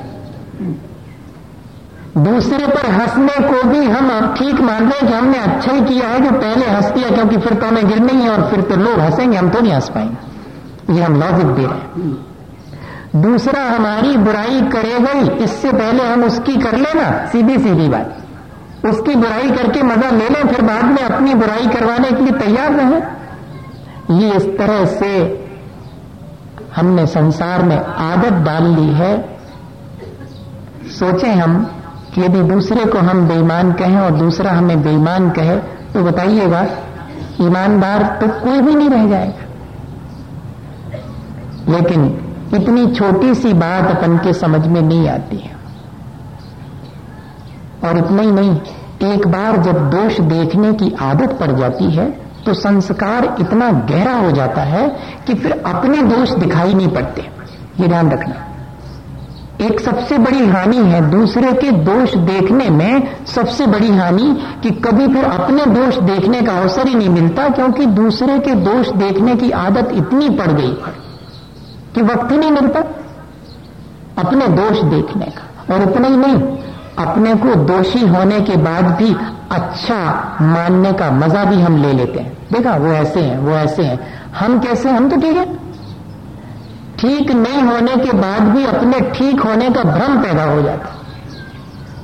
दूसरे 2.19 2.67
पर 2.67 2.91
हंसने 2.91 3.37
को 3.43 3.63
भी 3.69 3.85
हम 3.87 4.35
ठीक 4.35 4.61
मान 4.61 4.83
रहे 4.83 4.99
हैं 4.99 5.09
कि 5.09 5.15
हमने 5.15 5.39
अच्छा 5.41 5.73
ही 5.73 5.81
किया 5.83 6.09
है 6.09 6.21
जो 6.21 6.31
पहले 6.33 6.67
हंस 6.67 6.91
दिया, 6.91 7.11
क्योंकि 7.11 7.37
फिर 7.39 7.55
तो 7.55 7.67
हमें 7.67 7.89
गिरना 7.89 8.13
ही 8.13 8.23
है 8.23 8.31
और 8.31 8.49
फिर 8.51 8.61
तो 8.63 8.77
लोग 8.77 8.99
हंसेंगे, 9.01 9.37
हम 9.37 9.49
तो 9.49 9.61
नहीं 9.61 9.73
हंस 9.73 9.89
पाएँगे। 9.89 10.95
ये 10.95 11.03
हम 11.03 11.21
लॉजिक 11.21 11.47
दे 11.49 11.63
रहे 11.63 11.75
हैं। 11.75 13.23
दूसरा, 13.23 13.63
हमारी 13.67 14.17
बुराई 14.19 14.61
करेगा 14.73 15.13
ही 15.13 15.45
इससे 15.45 15.73
पहले 15.73 16.05
हम 16.05 16.25
उसकी 16.25 16.57
कर 16.57 16.77
लेना 16.77 17.11
सीधी 17.27 17.59
सीधी 17.59 17.89
बात। 17.89 18.19
उसकी 18.85 19.15
बुराई 19.15 19.51
करके 19.51 19.83
मज़ा 19.83 20.11
ले 20.11 20.29
लें, 20.29 20.49
फिर 20.49 20.63
बाद 20.63 20.85
में 20.85 21.03
अपनी 21.05 21.35
बुराई 21.35 21.67
करवाने 21.69 22.11
के 22.11 22.23
लिए 22.23 22.33
तैयार 22.39 22.73
रहे। 22.73 23.01
ये 24.21 24.33
इस 24.37 24.47
तरह 24.59 24.85
से 24.95 25.11
हमने 26.77 27.07
संसार 27.09 27.63
में 27.63 27.77
आदत 27.77 28.33
डाल 28.45 28.65
ली 28.71 28.89
है। 28.95 29.13
सोचे 30.91 31.31
हम 31.33 31.63
कि 32.15 32.21
यदि 32.21 32.43
दूसरे 32.45 32.85
को 32.85 32.99
हम 33.01 33.27
बेईमान 33.29 33.73
कहें 33.73 33.99
और 33.99 34.11
दूसरा 34.11 34.51
हमें 34.53 34.83
बेईमान 34.83 35.31
कहे 35.31 35.57
तो 35.95 36.03
बताइएगा, 36.05 36.67
ईमानदार 37.41 38.03
तो 38.21 38.29
कोई 38.41 38.61
भी 38.61 38.75
नहीं 38.75 38.91
रह 38.91 39.09
जाएगा। 39.09 39.51
लेकिन 41.69 42.05
इतनी 42.55 42.87
छोटी 42.95 43.35
सी 43.35 43.53
बात 43.55 43.91
अपन 43.91 44.17
के 44.19 44.33
समझ 44.35 44.67
में 44.67 44.81
नहीं 44.83 45.09
आती 45.09 45.37
है। 45.37 45.61
और 47.85 47.99
इतना 47.99 48.23
ही 48.23 48.31
नहीं, 48.31 48.57
एक 49.05 49.27
बार 49.27 49.57
जब 49.63 49.79
दोष 49.91 50.21
देखने 50.29 50.73
की 50.73 50.93
आदत 51.03 51.37
पड़ 51.41 51.51
जाती 51.51 51.91
है 51.91 52.11
तो 52.47 52.55
संस्कार 52.55 53.25
इतना 53.41 53.71
गहरा 53.89 54.15
हो 54.15 54.31
जाता 54.33 54.63
है 54.63 54.89
कि 55.27 55.35
फिर 55.35 55.53
अपने 55.67 56.03
दोष 56.05 56.31
दिखाई 56.31 56.75
नहीं 56.75 56.89
पड़ते। 56.89 57.29
ये 57.81 57.89
ध्यान 57.89 58.11
रखना। 58.11 58.35
एक 59.61 59.81
सबसे 59.81 60.19
बड़ी 60.19 60.47
हानि 60.47 60.77
है 60.77 61.01
दूसरे 61.11 61.53
के 61.53 61.71
दोष 61.85 62.15
देखने 62.25 62.69
में 62.71 63.25
सबसे 63.27 63.67
बड़ी 63.67 63.91
हानि 63.91 64.35
कि 64.63 64.71
कभी 64.81 65.07
फिर 65.09 65.25
अपने 65.25 65.67
दोष 65.67 65.99
देखने 66.03 66.41
का 66.43 66.59
अवसर 66.61 66.89
ही 66.89 66.95
नहीं 66.95 67.09
मिलता 67.09 67.49
क्योंकि 67.49 67.87
दूसरे 67.93 68.39
के 68.39 68.55
दोष 68.63 68.89
देखने 68.97 69.37
की 69.37 69.51
आदत 69.59 69.93
इतनी 69.95 70.31
पड़ 70.31 70.51
गई 70.51 70.73
कि 71.95 72.03
वक्त 72.03 72.33
ही 72.33 72.39
नहीं 72.39 72.51
मिलता 72.51 72.81
अपने 74.19 74.49
दोष 74.57 74.83
देखने 74.91 75.27
का। 75.29 75.75
और 75.75 75.83
इतना 75.83 76.09
ही 76.09 76.17
नहीं 76.17 76.37
अपने 76.99 77.35
को 77.35 77.55
दोषी 77.65 78.07
होने 78.07 78.41
के 78.41 78.57
बाद 78.57 78.85
भी 78.99 79.15
अच्छा 79.53 79.99
मानने 80.43 80.93
का 80.93 81.11
मज़ा 81.11 81.45
भी 81.45 81.61
हम 81.61 81.77
ले 81.83 81.93
लेते 81.93 82.21
हैं। 82.21 82.33
देखा, 82.53 82.77
वो 82.77 82.93
ऐसे 82.93 83.21
हैं, 83.21 83.39
वो 83.39 83.51
ऐसे 83.51 83.83
हैं। 83.83 83.99
हम 84.39 84.59
कैसे 84.59 84.91
हम 84.91 85.09
तो 85.11 85.17
ठीक 85.17 85.37
है। 85.37 85.45
ठीक 86.99 87.31
नहीं 87.31 87.63
होने 87.63 87.97
के 87.97 88.13
बाद 88.13 88.43
भी 88.43 88.65
अपने 88.65 89.01
ठीक 89.11 89.41
होने 89.41 89.71
का 89.71 89.83
भ्रम 89.83 90.23
पैदा 90.23 90.45
हो 90.45 90.63
जाता 90.63 90.99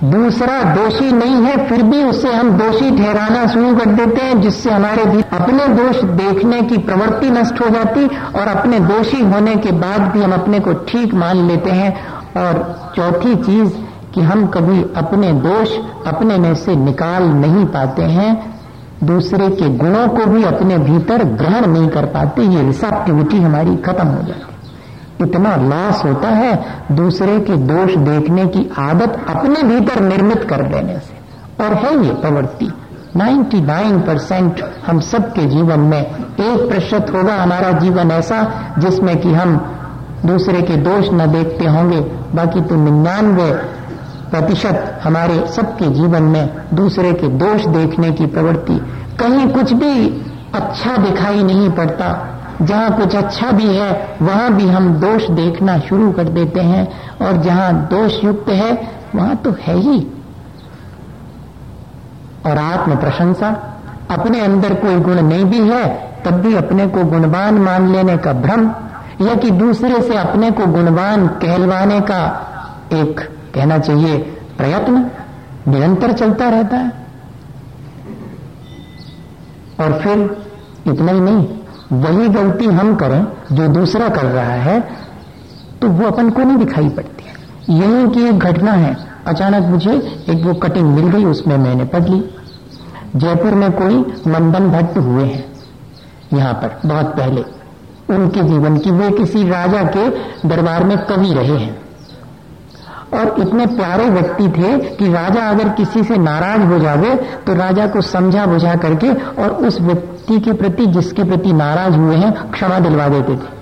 दूसरा 0.04 0.62
दोषी 0.74 1.12
नहीं 1.12 1.36
है, 1.36 1.68
फिर 1.68 1.82
भी 1.82 2.02
उसे 2.04 2.32
हम 2.32 2.50
दोषी 2.50 2.90
ठहराना 2.98 3.46
शुरू 3.46 3.74
कर 3.76 3.86
देते 3.86 4.24
हैं, 4.24 4.40
जिससे 4.40 4.70
हमारे 4.70 5.02
अपने 5.32 5.66
दोष 5.68 6.02
देखने 6.04 6.60
की 6.62 6.78
प्रवृत्ति 6.78 7.30
नष्ट 7.30 7.60
हो 7.60 7.68
जाती 7.68 8.06
और 8.40 8.48
अपने 8.48 8.78
दोषी 8.80 9.20
होने 9.22 9.54
के 9.56 9.72
बाद 9.72 10.00
भी 10.00 10.22
हम 10.22 10.32
अपने 10.32 10.60
को 10.60 10.72
ठीक 10.72 11.14
मान 11.14 11.46
लेते 11.48 11.70
हैं। 11.70 11.90
और 12.36 12.92
चौथी 12.96 13.34
चीज़ 13.36 13.72
कि 14.18 14.24
हम 14.24 14.46
कभी 14.46 14.82
अपने 14.96 15.32
दोष 15.32 15.72
अपने 16.06 16.36
में 16.38 16.54
से 16.54 16.76
निकाल 16.76 17.22
नहीं 17.22 17.66
पाते 17.66 18.02
हैं, 18.02 18.60
दूसरे 19.04 19.48
के 19.48 19.68
गुणों 19.68 20.08
को 20.08 20.26
भी 20.26 20.44
अपने 20.44 20.78
भीतर 20.78 21.24
ग्रहण 21.24 21.66
नहीं 21.66 21.88
कर 21.88 22.06
पाते, 22.06 22.42
ये 22.42 22.62
रिसेप्टिविटी 22.62 23.36
हमारी 23.36 23.76
खत्म 23.76 24.06
हो 24.06 24.22
जाती 24.22 25.24
इतना 25.24 25.56
लॉस 25.56 26.04
होता 26.04 26.28
है, 26.28 26.64
दूसरे 26.92 27.40
के 27.40 27.56
दोष 27.56 27.94
देखने 27.96 28.46
की 28.46 28.70
आदत 28.78 29.26
अपने 29.28 29.62
भीतर 29.62 30.00
निर्मित 30.00 30.44
कर 30.44 30.62
देने 30.62 30.98
से। 30.98 31.64
और 31.64 31.74
है 31.74 32.06
ये 32.06 32.12
प्रवृत्ति 32.12 32.72
99 33.16 34.00
परसेंट 34.06 34.64
हम 34.86 35.00
सबके 35.00 35.46
जीवन 35.46 35.80
में 35.80 36.00
एक 36.00 36.68
प्रतिशत 36.68 37.06
होगा 37.14 37.34
हमारा 37.34 37.72
जीवन 37.72 38.10
ऐसा, 38.10 38.52
जिसमें 38.78 39.20
कि 39.20 39.32
हम 39.32 39.56
दूसरे 40.26 40.62
के 40.62 40.76
दोष 40.76 41.08
न 41.12 41.32
देखते 41.32 41.66
होंगे, 41.66 42.00
बाकी 42.34 42.60
तो 42.60 42.74
निन्यानवे 42.74 43.77
प्रतिशत 44.30 45.00
हमारे 45.04 45.46
सबके 45.46 45.90
जीवन 45.90 46.22
में 46.22 46.50
दूसरे 46.74 47.12
के 47.12 47.28
दोष 47.28 47.66
देखने 47.66 48.12
की 48.12 48.26
प्रवृत्ति। 48.26 48.74
कहीं 49.20 49.48
कुछ 49.48 49.72
भी 49.72 50.08
अच्छा 50.54 50.96
दिखाई 50.96 51.42
नहीं 51.42 51.70
पड़ता। 51.70 52.34
जहाँ 52.62 53.00
कुछ 53.00 53.16
अच्छा 53.16 53.50
भी 53.50 53.66
है, 53.66 54.16
वहाँ 54.22 54.52
भी 54.52 54.68
हम 54.68 54.94
दोष 54.94 55.30
देखना 55.30 55.78
शुरू 55.78 56.12
कर 56.12 56.24
देते 56.24 56.60
हैं। 56.60 56.88
और 57.26 57.36
जहाँ 57.36 57.74
दोष 57.74 58.24
युक्त 58.24 58.48
है, 58.48 58.90
वहाँ 59.14 59.36
तो 59.36 59.50
है 59.62 59.76
ही। 59.76 60.06
और 62.46 62.58
आत्म 62.58 62.96
प्रशंसा, 62.96 63.80
अपने 64.10 64.40
अंदर 64.40 64.74
कोई 64.74 64.96
गुण 64.96 65.14
नहीं 65.14 65.44
भी 65.44 65.58
है, 65.58 66.12
तब 66.24 66.30
भी 66.30 66.54
अपने 66.54 66.86
को 66.86 67.04
गुणवान 67.04 67.54
मान 67.54 67.92
लेने 67.92 68.16
का 68.16 68.32
भ्रम, 68.32 68.70
या 69.26 69.34
कि 69.34 69.50
दूसरे 69.50 70.02
से 70.02 70.16
अपने 70.16 70.50
को 70.50 70.66
गुणवान 70.66 71.26
कहलवाने 71.26 72.00
का 72.00 72.44
एक 72.92 73.37
कहना 73.54 73.78
चाहिए, 73.80 74.18
प्रयत्न 74.58 75.10
निरंतर 75.68 76.12
चलता 76.12 76.48
रहता 76.48 76.76
है। 76.76 76.92
और 79.80 79.98
फिर 80.00 80.18
इतना 80.86 81.12
ही 81.12 81.20
नहीं, 81.20 81.46
वही 81.94 82.28
गलती 82.30 82.64
हम 82.66 82.94
करें, 82.96 83.26
जो 83.52 83.68
दूसरा 83.70 84.08
कर 84.08 84.24
रहा 84.24 84.54
है 84.62 84.80
तो 85.82 85.88
वो 85.88 86.06
अपन 86.06 86.30
को 86.30 86.42
नहीं 86.42 86.56
दिखाई 86.56 86.88
पड़ती 86.88 87.24
यही 87.70 88.08
की 88.10 88.28
एक 88.28 88.38
घटना 88.40 88.72
है, 88.72 88.96
अचानक 89.26 89.66
मुझे 89.66 89.92
एक 90.30 90.44
वो 90.44 90.54
कटिंग 90.54 90.86
मिल 90.94 91.08
गई, 91.08 91.24
उसमें 91.24 91.56
मैंने 91.58 91.84
पढ़ 91.84 92.08
ली। 92.08 92.20
जयपुर 93.16 93.54
में 93.54 93.70
कोई 93.72 93.96
मंदन 94.26 94.68
भट्ट 94.70 94.96
हुए 94.98 95.24
हैं, 95.24 95.44
यहाँ 96.32 96.52
पर, 96.54 96.78
बहुत 96.86 97.14
पहले। 97.16 97.44
उनके 98.10 98.42
जीवन 98.42 98.78
की 98.78 98.90
वे 98.90 99.10
किसी 99.10 99.48
राजा 99.48 99.82
के 99.96 100.08
दरबार 100.48 100.84
में 100.84 100.96
कवि 101.06 101.32
रहे 101.34 101.56
हैं। 101.56 101.76
और 103.14 103.36
इतने 103.38 103.66
प्यारे 103.66 104.04
व्यक्ति 104.04 104.48
थे 104.48 104.78
कि 104.96 105.12
राजा 105.12 105.48
अगर 105.50 105.68
किसी 105.68 106.02
से 106.02 106.16
नाराज़ 106.16 106.60
हो 106.60 106.78
जावे 106.78 107.14
तो 107.14 107.54
राजा 107.54 107.86
को 107.86 108.00
समझा 108.00 108.46
बुझा 108.46 108.74
करके 108.74 109.12
और 109.42 109.50
उस 109.50 109.80
व्यक्ति 109.80 110.40
के 110.40 110.52
प्रति, 110.52 110.86
जिसके 110.86 111.24
प्रति 111.24 111.52
नाराज़ 111.52 111.94
हुए 111.94 112.16
हैं, 112.16 112.50
क्षमा 112.50 112.78
दिलवा 112.78 113.08
देते 113.08 113.36
थे। 113.36 113.58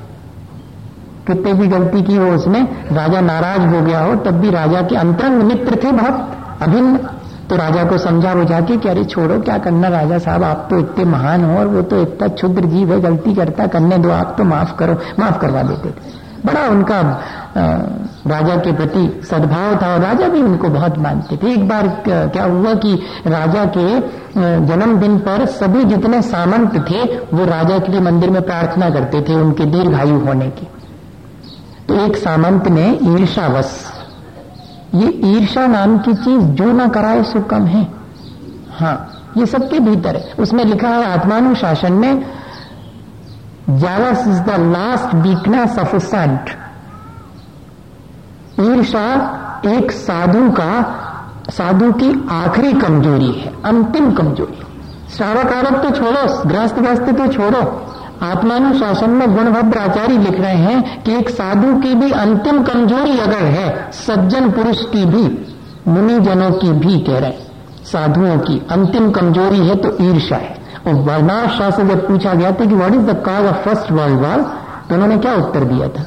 कितने 1.27 1.53
भी 1.53 1.67
गलती 1.67 2.03
की 2.03 2.17
हो 2.17 2.27
उसने, 2.27 2.69
राजा 2.93 3.21
नाराज़ 3.21 3.75
हो 3.75 3.81
गया 3.83 4.01
हो, 4.01 4.17
तब 4.17 4.31
भी 4.31 4.51
राजा 4.51 4.83
के 4.83 4.97
अंतरंग 4.97 5.43
मित्र 5.43 5.77
थे 5.85 5.93
बहुत, 5.93 6.31
अभिन्न। 6.63 6.97
तो 7.51 7.57
राजा 7.57 7.85
को 7.85 7.99
समझा 7.99 8.35
बुझा 8.35 8.61
के 8.61 8.89
अरे 8.89 9.05
छोड़ो, 9.05 9.41
क्या 9.41 9.59
करना 9.59 9.89
राजा 9.89 10.19
साहब, 10.19 10.43
आप 10.43 10.67
तो 10.71 10.79
इतने 10.79 11.05
महान 11.05 11.45
हो 11.45 11.59
और 11.59 11.67
वो 11.67 11.83
तो 11.83 12.03
इतना 12.03 12.29
क्षुद्र 12.29 12.65
जीव 12.65 12.93
है, 12.93 13.01
गलती 13.01 13.35
करता 13.35 13.67
करने 13.67 13.99
दो, 13.99 14.11
आप 14.11 14.35
तो 14.39 14.45
माफ़ 14.45 14.77
करो, 14.77 14.95
माफ़ 15.19 15.39
करवा 15.39 15.63
देते 15.63 15.91
थे। 15.91 16.26
बड़ा 16.47 16.67
उनका 16.69 17.01
राजा 18.27 18.57
के 18.57 18.73
प्रति 18.73 19.03
सद्भाव 19.25 19.77
था 19.83 19.93
और 19.95 20.01
राजा 20.01 20.29
भी 20.29 20.43
उनको 20.43 20.69
बहुत 20.69 20.99
मानते 20.99 21.37
थे। 21.37 21.53
एक 21.53 21.69
बार 21.69 21.89
क्या 22.07 22.45
हुआ 22.45 22.75
कि 22.77 22.95
राजा 23.27 23.65
के 23.77 23.89
जन्मदिन 24.67 25.19
पर 25.19 25.45
सभी 25.49 25.85
जितने 25.85 26.21
सामंत 26.23 26.75
थे, 26.91 27.03
वो 27.35 27.45
राजा 27.45 27.79
के 27.79 27.93
लिए 27.93 28.01
मंदिर 28.01 28.31
में 28.31 28.41
प्रार्थना 28.43 28.91
करते 28.91 29.23
थे 29.23 29.35
उनके 29.35 29.65
दीर्घायु 29.67 30.19
होने 30.21 30.49
की। 30.51 30.69
तो 31.89 31.95
एक 31.97 32.17
सामंत 32.17 32.69
ने 32.69 32.87
ईर्षावश, 33.05 33.75
ये 34.95 35.09
ईर्षा 35.27 35.67
नाम 35.67 35.99
की 35.99 36.15
चीज़ 36.15 36.43
जो 36.59 36.73
ना 36.73 36.89
कराए 36.89 37.23
सो 37.25 37.41
कम 37.45 37.67
है। 37.67 37.87
हाँ 38.71 38.97
ये 39.37 39.47
सबके 39.47 39.79
भीतर 39.81 40.17
है। 40.17 40.33
उसमें 40.39 40.65
लिखा 40.65 40.89
है, 40.89 41.05
आत्मानुशासन 41.13 41.93
में 41.93 42.25
jealous 43.71 44.27
is 44.29 44.41
the 44.41 44.51
last 44.73 45.15
weakness 45.15 45.79
of 45.79 45.97
a 45.97 46.01
saint 46.01 46.51
ईर्षा 48.61 49.33
एक 49.67 49.91
साधु 49.93 50.51
का, 50.51 50.83
साधु 51.51 51.93
की 51.93 52.29
आखिरी 52.31 52.73
कमज़ोरी 52.73 53.33
है, 53.33 53.53
अंतिम 53.65 54.13
कमज़ोरी। 54.13 54.63
श्रावक 55.17 55.53
आरोप 55.53 55.83
तो 55.83 55.91
छोड़ो, 55.91 56.49
ग्रस्त 56.49 56.75
ग्रस्त 56.75 57.03
तो 57.03 57.27
छोड़ो। 57.27 57.87
आत्मानुशासन 58.23 59.11
में 59.11 59.35
गुणभद्र 59.35 59.79
आचार्य 59.79 60.19
लिख 60.19 60.41
रहे 60.41 60.57
हैं 60.57 61.03
कि 61.03 61.13
एक 61.13 61.31
साधु 61.31 61.75
की 61.81 61.95
भी 61.95 62.11
अंतिम 62.11 62.63
कमज़ोरी 62.63 63.19
अगर 63.19 63.45
है, 63.45 63.91
सज्जन 63.93 64.51
पुरुष 64.51 64.85
की 64.85 65.05
भी, 65.05 65.47
मुनिजनों 65.89 66.51
की 66.53 66.73
भी 66.73 67.01
कह 67.01 67.19
रहे 67.19 67.33
साधुओं 67.85 68.39
की 68.39 68.67
अंतिम 68.71 69.11
कमज़ोरी 69.11 69.59
है 69.59 69.77
तो 69.77 69.97
ईर्षा 70.05 70.37
है। 70.37 70.66
और 70.89 71.49
शाह 71.51 71.71
से 71.71 71.85
जब 71.85 72.07
पूछा 72.09 72.35
गया 72.35 72.51
था 72.51 72.65
कि 72.65 72.75
what 72.75 72.95
is 72.95 73.03
the 73.03 73.15
cause 73.25 73.47
of 73.47 73.57
first 73.57 73.91
world 73.93 74.21
war 74.21 74.43
तो 74.89 74.95
उन्होंने 74.95 75.17
क्या 75.19 75.35
उत्तर 75.35 75.65
दिया 75.65 75.89
था? 75.89 76.03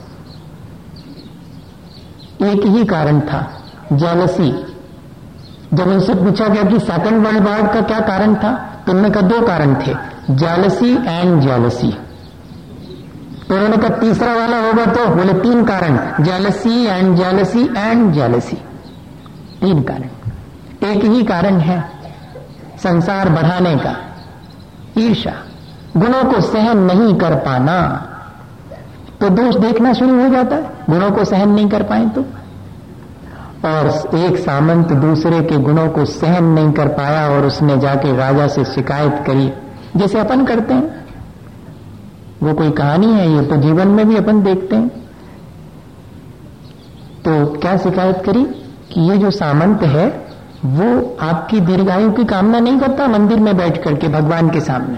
एक 2.48 2.66
ही 2.66 2.86
कारण 2.86 3.20
था 3.20 3.40
जेलसी 3.94 4.52
जब 5.74 5.88
उनसे 5.88 6.14
पूछा 6.14 6.48
गया 6.48 6.64
कि 6.64 6.80
सेकंड 6.80 7.26
वर्ल्ड 7.26 7.48
वॉर 7.48 7.68
का 7.68 7.82
क्या 7.82 8.00
कारण 8.00 8.36
था 8.36 8.52
तो 8.86 8.92
उन्होंने 8.92 9.10
कहा 9.10 9.22
दो 9.22 9.42
कारण 9.48 9.76
थे 9.76 9.94
जेलसी 10.36 10.92
एंड 11.08 11.42
जेलसी 11.42 11.92
तो 13.50 13.56
उन्होंने 13.56 13.78
कहा 13.78 13.90
तीसरा 13.90 14.34
वाला 14.34 14.58
होगा 14.58 14.86
तो 14.86 15.06
बोले 15.16 15.34
तीन 15.34 15.64
कारण 15.66 16.24
jealousy 16.24 16.86
and 16.86 17.16
jealousy 17.18 17.64
and 17.78 18.12
jealousy 18.14 18.58
तीन 19.62 19.82
कारण। 19.82 20.10
एक 20.88 21.04
ही 21.04 21.24
कारण 21.24 21.60
है, 21.60 21.80
संसार 22.84 23.30
बढ़ाने 23.30 23.76
का। 23.76 23.96
ईर्षा 25.00 25.34
गुणों 25.98 26.24
को 26.24 26.42
सहन 26.42 26.78
नहीं 26.78 27.16
कर 27.16 27.36
पाना 27.36 27.80
तो 29.22 29.30
दोष 29.30 29.56
देखना 29.56 29.94
शुरू 29.94 30.22
हो 30.24 30.30
जाता 30.30 30.56
है। 30.56 30.86
गुणों 30.90 31.12
को 31.12 31.24
सहन 31.26 31.50
नहीं 31.50 31.70
कर 31.70 31.84
पाए 31.84 32.06
तो। 32.06 32.22
और 33.66 33.88
एक 34.16 34.38
सामंत 34.38 34.92
दूसरे 34.92 35.42
के 35.42 35.58
गुणों 35.58 35.88
को 35.90 36.06
सहन 36.06 36.44
नहीं 36.44 36.72
कर 36.72 36.88
पाया 36.88 37.28
और 37.30 37.46
उसने 37.46 37.78
जाके 37.78 38.16
राजा 38.18 38.48
से 38.48 38.64
शिकायत 38.66 39.24
करी, 39.28 39.52
जैसे 39.96 40.20
अपन 40.20 40.46
करते 40.46 40.74
हैं। 40.74 41.06
वो 42.44 42.54
कोई 42.54 42.72
कहानी 42.72 43.12
है, 43.14 43.30
ये 43.32 43.42
तो 43.42 43.56
जीवन 43.56 43.88
में 43.88 44.08
भी 44.10 44.18
अपन 44.18 44.42
देखते 44.44 44.76
हैं। 44.76 44.88
तो 47.26 47.46
क्या 47.58 47.78
शिकायत 47.78 48.22
करी 48.26 48.44
कि 48.92 49.02
ये 49.02 49.18
जो 49.18 49.32
सामंत 49.32 49.82
है 49.84 50.29
वो 50.66 51.18
आपकी 51.22 51.60
दीर्घायु 51.62 52.12
की 52.12 52.24
कामना 52.26 52.60
नहीं 52.60 52.80
करता 52.80 53.08
मंदिर 53.08 53.40
में 53.40 53.56
बैठ 53.58 53.84
करके 53.84 54.08
भगवान 54.08 54.50
के 54.50 54.62
सामने। 54.62 54.98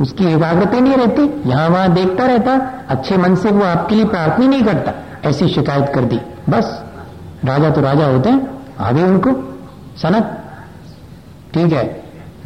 उसकी 0.00 0.24
एकाग्रता 0.26 0.78
नहीं 0.80 0.96
रहती, 0.96 1.22
यहाँ 1.50 1.68
वहाँ 1.68 1.92
देखता 1.94 2.26
रहता, 2.26 2.54
अच्छे 2.88 3.16
मन 3.16 3.34
से 3.34 3.50
वो 3.50 3.64
आपके 3.64 3.94
लिए 3.94 4.04
प्रार्थना 4.04 4.46
नहीं 4.46 4.62
करता, 4.62 4.92
ऐसी 5.28 5.48
शिकायत 5.48 5.90
कर 5.94 6.04
दी। 6.04 6.20
बस, 6.48 6.82
राजा 7.44 7.70
तो 7.70 7.80
राजा 7.80 8.06
होते 8.06 8.30
हैं 8.30 8.62
आगे 8.80 9.02
उनको 9.02 9.30
सनक 9.96 10.32
ठीक 11.54 11.72
है, 11.72 11.84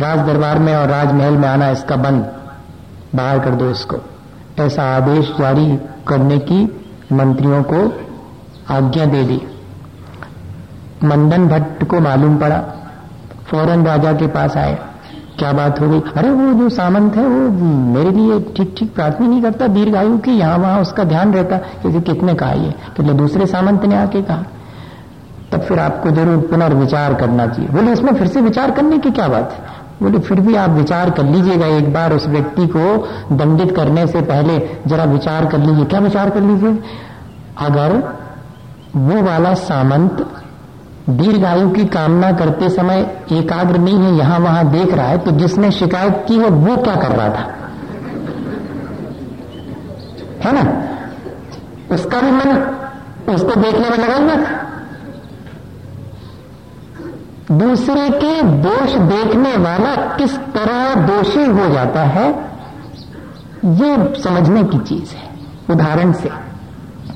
राज 0.00 0.26
दरबार 0.26 0.58
में 0.58 0.74
और 0.76 0.88
राजमहल 0.88 1.36
में 1.36 1.48
आना 1.48 1.70
इसका 1.70 1.96
बंद 1.96 2.24
बाहर 3.14 3.38
कर 3.38 3.54
दो 3.54 3.70
इसको। 3.70 3.96
ऐसा 4.58 4.82
आदेश 4.96 5.32
जारी 5.38 5.78
करने 6.08 6.38
की 6.38 6.64
मंत्रियों 7.12 7.62
को 7.62 7.80
आज्ञा 8.70 9.04
दे 9.06 9.22
दी। 9.24 9.40
मंदन 11.04 11.48
भट्ट 11.48 11.84
को 11.84 12.00
मालूम 12.00 12.36
पड़ा। 12.36 12.62
फ़ौरन 13.46 13.86
राजा 13.86 14.12
के 14.12 14.26
पास 14.26 14.56
आए। 14.56 14.78
क्या 15.38 15.52
बात 15.52 15.80
हो 15.80 15.88
गई? 15.88 16.00
अरे 16.16 16.30
वो 16.30 16.52
जो 16.52 16.68
सामंत 16.68 17.16
है, 17.16 17.26
वो 17.26 17.50
मेरे 17.92 18.10
लिए 18.10 18.40
ठीक 18.40 18.74
ठीक 18.78 18.94
प्रार्थना 18.94 19.26
नहीं 19.26 19.42
करता। 19.42 19.66
दीर्घायु 19.66 20.18
की 20.18 20.30
यहाँ 20.30 20.58
वहाँ 20.58 20.80
उसका 20.80 21.04
ध्यान 21.04 21.32
रहता 21.32 21.56
जैसे 21.56 22.00
कितने 22.00 22.34
कहा 22.34 22.52
ये। 22.52 22.74
कि 22.96 23.02
दूसरे 23.02 23.46
सामंत 23.46 23.84
ने 23.84 23.96
आके 23.96 24.22
कहा। 24.22 24.42
तब 25.52 25.60
फिर 25.60 25.78
आपको 25.78 26.10
ज़रूर 26.10 26.36
पुनर्विचार 26.36 27.14
करना 27.14 27.46
चाहिए। 27.46 27.70
बोले, 27.70 27.92
इसमें 27.92 28.14
फिर 28.14 28.26
से 28.26 28.40
विचार 28.40 28.70
करने 28.70 28.98
की 28.98 29.10
क्या 29.10 29.28
बात 29.28 29.52
है? 29.52 29.58
बोले, 30.02 30.18
फिर 30.18 30.40
भी 30.40 30.54
आप 30.54 30.70
विचार 30.70 31.10
कर 31.10 31.24
लीजिएगा 31.24 31.66
एक 31.66 31.92
बार 31.92 32.12
उस 32.12 32.28
व्यक्ति 32.28 32.66
को 32.66 33.08
दंडित 33.32 33.76
करने 33.76 34.06
से 34.06 34.20
पहले। 34.20 34.70
जरा 34.86 35.04
विचार 35.04 35.46
कर 35.46 35.58
लीजिए। 35.58 35.84
क्या 35.84 36.00
विचार 36.00 36.30
कर 36.30 36.40
लीजिए? 36.40 36.78
अगर 37.58 38.16
वो 38.96 39.22
वाला 39.22 39.54
सामंत 39.54 40.30
दीर्घायु 41.08 41.68
की 41.70 41.84
कामना 41.84 42.30
करते 42.32 42.68
समय 42.68 42.98
एकाग्र 43.32 43.78
नहीं 43.78 43.98
है, 43.98 44.12
यहाँ 44.14 44.38
वहाँ 44.38 44.70
देख 44.70 44.92
रहा 44.94 45.06
है 45.06 45.18
तो 45.18 45.30
जिसने 45.30 45.70
शिकायत 45.70 46.24
की 46.28 46.34
है, 46.34 46.48
वो 46.48 46.76
क्या 46.76 46.94
कर 46.96 47.12
रहा 47.12 47.28
था? 47.28 47.44
है 50.42 50.52
ना? 50.54 51.94
उसका 51.94 52.20
भी 52.20 52.30
मन 52.30 52.56
उसको 53.34 53.60
देखने 53.60 53.88
में 53.90 53.98
लगा 53.98 54.16
हुआ 54.16 54.34
था। 54.36 54.66
दूसरे 57.52 58.08
के 58.10 58.42
दोष 58.62 58.94
देखने 59.08 59.56
वाला 59.56 59.94
किस 60.16 60.36
तरह 60.54 60.94
दोषी 61.06 61.44
हो 61.44 61.68
जाता 61.68 62.02
है, 62.06 62.28
ये 63.64 64.20
समझने 64.22 64.62
की 64.64 64.78
चीज़ 64.78 65.14
है, 65.14 65.30
उदाहरण 65.70 66.12
से। 66.12 66.47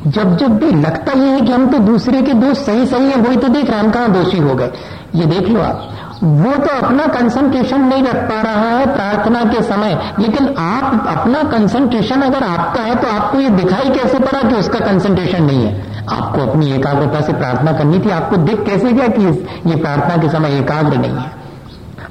जब 0.07 0.37
जब 0.37 0.59
भी 0.59 0.71
लगता 0.71 1.13
ही 1.13 1.29
है 1.29 1.41
कि 1.41 1.53
हम 1.53 1.71
तो 1.71 1.79
दूसरे 1.79 2.23
के 2.23 2.33
दोष 2.33 2.57
सही 2.57 2.87
सही 2.87 3.05
है, 3.05 3.17
वही 3.17 3.37
तो 3.37 3.49
देख 3.49 3.71
रहे 3.71 3.81
हम 3.81 3.91
कहाँ 3.91 4.13
दोषी 4.13 4.39
हो 4.39 4.55
गए? 4.55 4.71
ये 5.15 5.27
देख 5.27 5.49
लो 5.49 5.61
आप। 5.61 5.89
वो 6.23 6.53
तो 6.57 6.87
अपना 6.87 7.07
कंसंट्रेशन 7.07 7.81
नहीं 7.81 8.03
रख 8.03 8.17
पा 8.17 8.41
रहा 8.43 8.69
है 8.69 8.87
प्रार्थना 8.87 9.45
के 9.45 9.63
समय। 9.63 10.15
लेकिन 10.19 10.49
आप 10.59 11.07
अपना 11.09 11.43
कंसंट्रेशन 11.43 12.23
अगर 12.23 12.43
आपका 12.43 12.83
है 12.83 12.95
तो 12.95 13.09
आपको 13.09 13.41
ये 13.41 13.51
दिखाई 13.51 13.91
कैसे 13.91 14.19
पड़ा 14.19 14.43
कि 14.43 14.55
उसका 14.55 14.79
कंसंट्रेशन 14.79 15.43
नहीं 15.43 15.67
है? 15.67 16.05
आपको 16.11 16.51
अपनी 16.51 16.73
एकाग्रता 16.73 17.21
से 17.21 17.33
प्रार्थना 17.33 17.73
करनी 17.73 17.99
थी। 17.99 18.11
आपको 18.11 18.37
दिख 18.37 18.65
कैसे 18.67 18.93
गया 18.93 19.09
कि 19.09 19.23
ये 19.71 19.77
प्रार्थना 19.77 20.17
के 20.17 20.29
समय 20.29 20.59
एकाग्र 20.59 20.97
नहीं 20.97 21.17
है? 21.17 21.31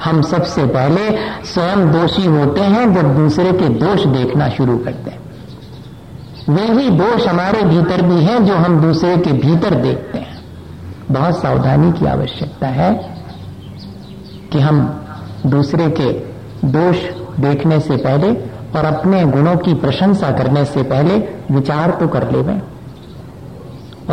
हम 0.04 0.22
सबसे 0.22 0.66
पहले 0.66 1.10
स्वयं 1.46 1.92
दोषी 1.92 2.26
होते 2.26 2.62
हैं 2.62 2.94
जब 2.94 3.16
दूसरे 3.16 3.52
के 3.52 3.70
दोष 3.70 4.06
देखना 4.06 4.50
शुरू 4.50 4.78
करते 4.78 5.12
हैं। 5.12 5.21
वे 6.50 6.62
ही 6.74 6.90
दोष 6.90 7.28
हमारे 7.28 7.62
भीतर 7.64 8.02
भी 8.02 8.24
हैं 8.24 8.44
जो 8.46 8.56
हम 8.56 8.80
दूसरे 8.82 9.18
के 9.18 9.32
भीतर 9.40 9.76
देखते 9.76 10.18
हैं। 10.18 10.40
बहुत 11.12 11.42
सावधानी 11.42 11.92
की 11.92 12.06
आवश्यकता 12.06 12.68
है 12.70 12.94
कि 14.52 14.60
हम 14.60 14.82
दूसरे 15.46 15.90
के 16.00 16.12
दोष 16.68 17.04
देखने 17.40 17.80
से 17.80 17.98
पहले 17.98 18.32
और 18.72 18.86
अपने 18.86 19.24
गुणों 19.28 19.56
की 19.58 19.74
प्रशंसा 19.76 20.32
करने 20.32 20.66
से 20.66 20.84
पहले 20.86 21.18
विचार 21.52 21.92
तो 21.92 22.08
कर 22.08 22.30
ले 22.32 22.60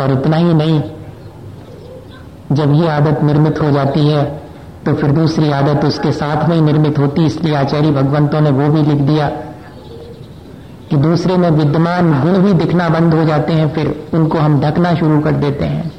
और 0.01 0.11
इतना 0.11 0.37
ही 0.37 0.53
नहीं, 0.53 0.81
जब 2.51 2.73
ये 2.73 2.87
आदत 2.89 3.23
निर्मित 3.23 3.61
हो 3.61 3.71
जाती 3.71 4.07
है 4.07 4.23
तो 4.85 4.93
फिर 4.93 5.11
दूसरी 5.11 5.51
आदत 5.51 5.85
उसके 5.85 6.11
साथ 6.13 6.47
में 6.49 6.55
ही 6.55 6.61
निर्मित 6.61 6.99
होती, 6.99 7.25
इसलिए 7.25 7.55
आचार्य 7.55 7.91
भगवंतों 7.91 8.41
ने 8.41 8.49
वो 8.51 8.69
भी 8.69 8.81
लिख 8.83 9.01
दिया। 9.03 9.29
कि 10.89 10.97
दूसरे 10.97 11.37
में 11.37 11.49
विद्यमान 11.49 12.21
गुण 12.21 12.37
भी 12.37 12.53
दिखना 12.53 12.89
बंद 12.89 13.13
हो 13.13 13.23
जाते 13.23 13.53
हैं, 13.53 13.73
फिर 13.73 14.07
उनको 14.13 14.37
हम 14.37 14.59
ढकना 14.61 14.95
शुरू 14.95 15.19
कर 15.19 15.31
देते 15.31 15.65
हैं। 15.65 15.91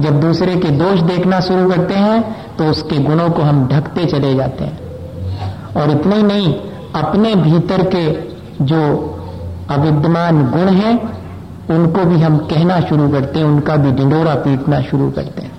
जब 0.00 0.20
दूसरे 0.20 0.56
के 0.56 0.68
दोष 0.68 1.00
देखना 1.00 1.40
शुरू 1.40 1.70
करते 1.70 1.94
हैं 1.94 2.36
तो 2.56 2.64
उसके 2.64 2.98
गुणों 2.98 3.30
को 3.30 3.42
हम 3.42 3.68
ढकते 3.68 4.04
चले 4.04 4.34
जाते 4.34 4.64
हैं। 4.64 4.78
और 5.76 5.90
इतना 5.90 6.16
ही 6.16 6.22
नहीं, 6.22 6.54
अपने 6.94 7.34
भीतर 7.34 7.82
के 7.94 8.12
जो 8.64 8.80
अविद्यमान 9.70 10.50
गुण 10.50 10.68
हैं, 10.68 11.22
उनको 11.70 12.04
भी 12.04 12.20
हम 12.20 12.36
कहना 12.36 12.80
शुरू 12.80 13.08
करते 13.08 13.38
हैं, 13.38 13.46
उनका 13.46 13.76
भी 13.76 13.92
डिंडोरा 13.92 14.34
पीटना 14.34 14.80
शुरू 14.80 15.10
करते 15.10 15.42
हैं। 15.42 15.52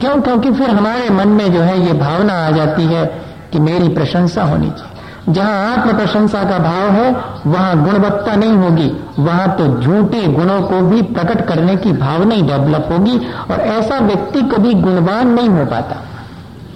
क्यों? 0.00 0.20
क्योंकि 0.20 0.52
फिर 0.52 0.70
हमारे 0.70 1.10
मन 1.10 1.28
में 1.28 1.52
जो 1.52 1.60
है, 1.60 1.86
ये 1.86 1.92
भावना 1.92 2.46
आ 2.46 2.50
जाती 2.50 2.82
है 2.82 3.06
कि 3.52 3.58
मेरी 3.58 3.88
प्रशंसा 3.88 4.42
होनी 4.42 4.70
चाहिए। 4.70 4.97
जहाँ 5.28 5.76
आत्म 5.76 5.96
प्रशंसा 5.96 6.42
का 6.44 6.58
भाव 6.58 6.90
है, 6.90 7.10
वहाँ 7.46 7.82
गुणवत्ता 7.84 8.34
नहीं 8.36 8.52
होगी। 8.52 8.90
वहाँ 9.18 9.48
तो 9.56 9.66
झूठे 9.80 10.26
गुणों 10.28 10.60
को 10.62 10.80
भी 10.80 11.02
प्रकट 11.02 11.46
करने 11.46 11.76
की 11.76 11.92
भावना 11.92 12.34
ही 12.34 12.42
डेवलप 12.42 12.88
होगी 12.92 13.18
और 13.50 13.60
ऐसा 13.60 13.98
व्यक्ति 13.98 14.42
कभी 14.42 14.74
गुणवान 14.74 15.28
नहीं 15.28 15.48
हो 15.48 15.64
पाता। 15.66 15.96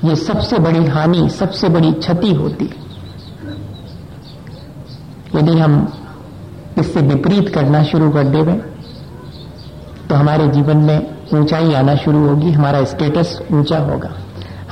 ये 0.05 0.17
सबसे 0.17 0.59
बड़ी 0.59 0.85
हानि, 0.87 1.29
सबसे 1.31 1.69
बड़ी 1.69 1.93
क्षति 1.93 2.35
होती 2.35 2.65
है। 2.65 2.81
यदि 5.37 5.59
हम 5.59 5.93
इससे 6.79 7.01
विपरीत 7.01 7.49
करना 7.55 7.83
शुरू 7.83 8.11
कर 8.11 8.25
देवे 8.27 8.53
तो 10.09 10.15
हमारे 10.15 10.47
जीवन 10.49 10.77
में 10.77 11.17
ऊंचाई 11.35 11.73
आना 11.75 11.95
शुरू 11.97 12.27
होगी, 12.29 12.51
हमारा 12.53 12.85
स्टेटस 12.85 13.39
ऊँचा 13.53 13.79
होगा। 13.81 14.11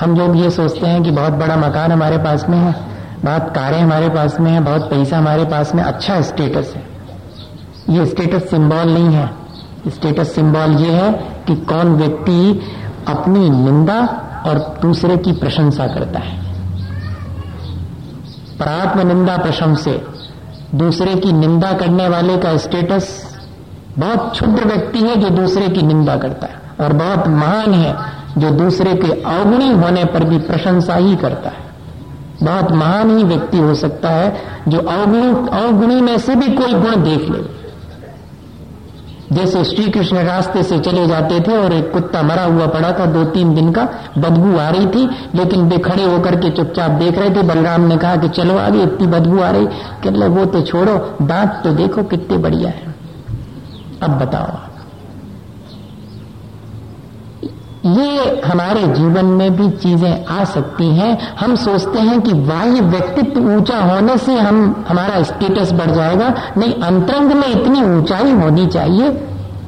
हम 0.01 0.17
लोग 0.17 0.37
ये 0.37 0.51
सोचते 0.51 0.87
हैं 0.87 1.03
कि 1.03 1.11
बहुत 1.11 1.33
बड़ा 1.33 1.57
मकान 1.57 1.93
हमारे 1.93 2.19
पास 2.19 2.47
में 2.49 2.59
है। 2.59 2.90
बहुत 3.25 3.53
कारें 3.55 3.81
हमारे 3.81 4.09
पास 4.09 4.41
में 4.41 4.51
है, 4.51 4.61
बहुत 4.61 4.91
पैसा 4.91 5.19
हमारे 5.19 5.45
पास 5.45 5.75
में 5.75 5.83
अच्छा 5.83 6.21
स्टेटस 6.21 6.73
है। 6.77 6.87
ये 7.91 8.07
स्टेटस 8.07 8.51
सिंबल 8.51 8.89
नहीं 8.89 9.09
है। 9.09 9.31
स्टेटस 9.89 10.35
सिंबल 10.35 10.71
ये 10.73 10.91
है 10.91 11.13
कि 11.47 11.57
कौन 11.57 11.95
व्यक्ति 11.95 12.61
अपनी 13.09 13.51
निंदा 13.51 14.01
और 14.47 14.79
दूसरे 14.83 15.17
की 15.17 15.33
प्रशंसा 15.33 15.87
करता 15.87 16.19
है। 16.19 16.55
प्रात्म 18.59 19.07
निंदा 19.07 19.37
प्रशंसे। 19.37 20.07
दूसरे 20.75 21.15
की 21.15 21.33
निंदा 21.33 21.73
करने 21.73 22.09
वाले 22.09 22.39
का 22.39 22.57
स्टेटस 22.57 23.37
बहुत 23.99 24.33
क्षुद्र 24.33 24.65
व्यक्ति 24.65 24.99
है 24.99 25.17
जो 25.17 25.31
दूसरे 25.31 25.69
की 25.69 25.83
निंदा 25.83 26.17
करता 26.17 26.47
है 26.47 26.87
और 26.87 26.93
बहुत 26.93 27.29
महान 27.29 27.75
है 27.75 27.97
जो 28.39 28.51
दूसरे 28.51 28.95
के 28.95 29.23
अवगुणी 29.23 29.73
होने 29.73 30.05
पर 30.05 30.25
भी 30.25 30.39
प्रशंसा 30.39 30.95
ही 30.95 31.17
करता 31.17 31.51
है। 31.51 31.70
बहुत 32.43 32.73
महान 32.73 33.17
ही 33.19 33.25
व्यक्ति 33.25 33.59
हो 33.59 33.75
सकता 33.75 34.11
है 34.11 34.37
जो 34.69 34.79
अवगुणी 34.79 35.49
अवगुणी 35.59 36.01
में 36.01 36.19
से 36.19 36.35
भी 36.35 36.53
कोई 36.53 36.73
गुण 36.75 37.03
देख 37.03 37.31
ले। 37.31 37.43
जैसे 39.33 39.63
श्री 39.65 39.91
कृष्ण 39.91 40.19
रास्ते 40.19 40.63
से 40.63 40.79
चले 40.79 41.07
जाते 41.07 41.41
थे 41.41 41.57
और 41.57 41.73
एक 41.73 41.91
कुत्ता 41.93 42.23
मरा 42.23 42.45
हुआ 42.45 42.67
पड़ा 42.67 42.93
था 42.93 43.05
दो 43.07 43.25
तीन 43.25 43.55
दिन 43.55 43.71
का, 43.73 43.83
बदबू 44.19 44.57
आ 44.59 44.69
रही 44.69 44.87
थी, 44.87 45.09
लेकिन 45.35 45.69
वे 45.69 45.79
खड़े 45.79 46.05
होकर 46.05 46.37
के 46.37 46.51
चुपचाप 46.51 46.91
देख 46.91 47.19
रहे 47.19 47.31
थे। 47.31 47.43
बलराम 47.43 47.81
ने 47.81 47.97
कहा 47.97 48.17
कि 48.17 48.29
चलो 48.29 48.57
आगे, 48.59 48.83
इतनी 48.83 49.07
बदबू 49.07 49.41
आ 49.41 49.51
रही 49.51 49.67
कि 50.03 50.11
वो 50.29 50.45
तो 50.47 50.63
छोड़ो, 50.63 50.97
दांत 51.23 51.61
तो 51.65 51.71
देखो 51.73 52.03
कितने 52.05 52.39
बढ़िया 52.39 52.71
है। 52.71 52.95
अब 54.03 54.19
बताओ 54.19 54.70
ये 57.87 58.41
हमारे 58.41 58.83
जीवन 58.87 59.25
में 59.25 59.57
भी 59.57 59.71
चीज़ें 59.71 60.25
आ 60.27 60.45
सकती 60.45 60.87
हैं। 60.87 61.35
हम 61.41 61.57
सोचते 61.57 61.99
हैं 61.99 62.21
कि 62.21 62.33
बाह्य 62.33 62.81
व्यक्तित्व 62.81 63.57
ऊँचा 63.57 63.79
होने 63.79 64.19
से 64.19 64.33
हम, 64.33 64.85
हमारा 64.89 65.23
स्टेटस 65.23 65.73
बढ़ 65.73 65.91
जाएगा। 65.91 66.35
नहीं, 66.57 66.75
अंतरंग 66.75 67.33
में 67.33 67.49
इतनी 67.49 67.83
ऊंचाई 67.83 68.31
होनी 68.33 68.67
चाहिए 68.67 69.11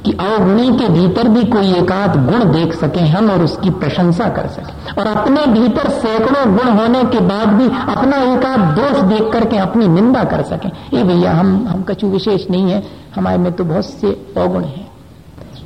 कि 0.05 0.11
अवगुणी 0.11 0.69
के 0.77 0.89
भीतर 0.89 1.27
भी 1.27 1.43
कोई 1.43 1.73
एकाध 1.73 2.15
गुण 2.25 2.51
देख 2.53 2.73
सके 2.73 2.99
हम 2.99 3.31
और 3.31 3.43
उसकी 3.43 3.69
प्रशंसा 3.69 4.29
कर 4.29 4.47
सके। 4.47 5.01
और 5.01 5.07
अपने 5.07 5.45
भीतर 5.45 5.89
सैकड़ों 5.89 6.57
गुण 6.57 6.69
होने 6.69 7.03
के 7.03 7.19
बाद 7.19 7.47
भी 7.47 7.65
अपना 7.65 8.17
एकाध 8.17 8.59
दोष 8.59 9.01
देख 9.01 9.33
करके 9.33 9.57
अपनी 9.57 9.87
निंदा 9.87 10.23
कर 10.23 10.41
सके। 10.41 10.97
ये 10.97 11.03
भैया, 11.03 11.31
हम 11.31 11.67
हम 11.67 11.83
कछु 11.83 12.07
विशेष 12.07 12.49
नहीं 12.51 12.71
है। 12.71 12.83
हमारे 13.15 13.37
में 13.37 13.51
तो 13.51 13.63
बहुत 13.63 13.85
से 13.85 14.33
अवगुण 14.37 14.63
हैं। 14.63 14.92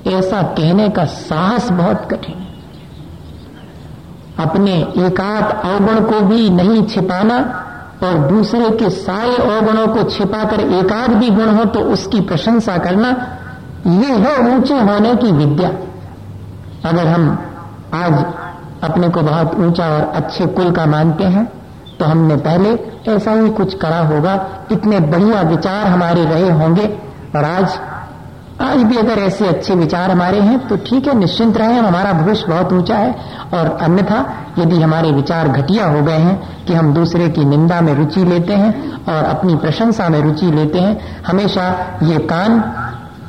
ऐसा 0.09 0.41
कहने 0.57 0.89
का 0.89 1.05
साहस 1.05 1.69
बहुत 1.71 2.07
कठिन 2.11 2.45
अपने 4.39 4.73
एकाध 4.99 5.43
अवगुण 5.43 5.99
को 6.03 6.19
भी 6.21 6.49
नहीं 6.49 6.83
छिपाना 6.85 7.37
और 8.03 8.17
दूसरे 8.29 8.69
के 8.71 8.89
सारे 8.89 9.35
अवगुणों 9.37 9.87
को 9.87 10.03
छिपाकर 10.09 10.59
एकाध 10.59 11.13
भी 11.13 11.29
गुण 11.29 11.49
हो 11.49 11.63
तो 11.67 11.79
उसकी 11.93 12.21
प्रशंसा 12.21 12.77
करना, 12.77 13.09
ये 13.87 14.17
है 14.17 14.35
ऊँचे 14.47 14.79
होने 14.81 15.15
की 15.15 15.31
विद्या। 15.33 15.69
अगर 16.85 17.07
हम 17.07 17.29
आज 17.95 18.13
अपने 18.83 19.09
को 19.09 19.21
बहुत 19.21 19.55
ऊँचा 19.59 19.87
और 19.87 20.01
अच्छे 20.15 20.45
कुल 20.47 20.71
का 20.71 20.85
मानते 20.85 21.23
हैं 21.25 21.45
तो 21.99 22.05
हमने 22.05 22.35
पहले 22.39 22.73
ऐसा 23.11 23.31
ही 23.31 23.49
कुछ 23.51 23.73
करा 23.75 23.99
होगा। 24.07 24.33
इतने 24.71 24.99
बढ़िया 25.07 25.41
विचार 25.49 25.85
हमारे 25.87 26.25
रहे 26.25 26.49
होंगे 26.51 26.85
और 27.35 27.43
आज 27.43 27.79
आज 28.61 28.77
भी 28.83 28.97
अगर 28.97 29.19
ऐसे 29.19 29.47
अच्छे 29.47 29.75
विचार 29.75 30.11
हमारे 30.11 30.39
हैं 30.39 30.67
तो 30.67 30.77
ठीक 30.77 31.07
है, 31.07 31.13
निश्चिंत 31.13 31.57
रहे, 31.57 31.77
हमारा 31.77 32.13
भविष्य 32.13 32.45
बहुत 32.47 32.71
ऊँचा 32.73 32.95
है। 32.95 33.15
और 33.53 33.77
अन्यथा, 33.81 34.25
यदि 34.59 34.81
हमारे 34.81 35.11
विचार 35.11 35.47
घटिया 35.47 35.85
हो 35.85 36.01
गए 36.01 36.17
हैं 36.17 36.65
कि 36.65 36.73
हम 36.73 36.93
दूसरे 36.93 37.27
की 37.29 37.45
निंदा 37.45 37.81
में 37.81 37.93
रुचि 37.95 38.23
लेते 38.25 38.53
हैं 38.53 39.05
और 39.05 39.23
अपनी 39.25 39.55
प्रशंसा 39.55 40.09
में 40.09 40.19
रुचि 40.21 40.51
लेते 40.51 40.79
हैं, 40.79 41.23
हमेशा 41.23 41.67
ये 42.03 42.17
कान 42.17 42.59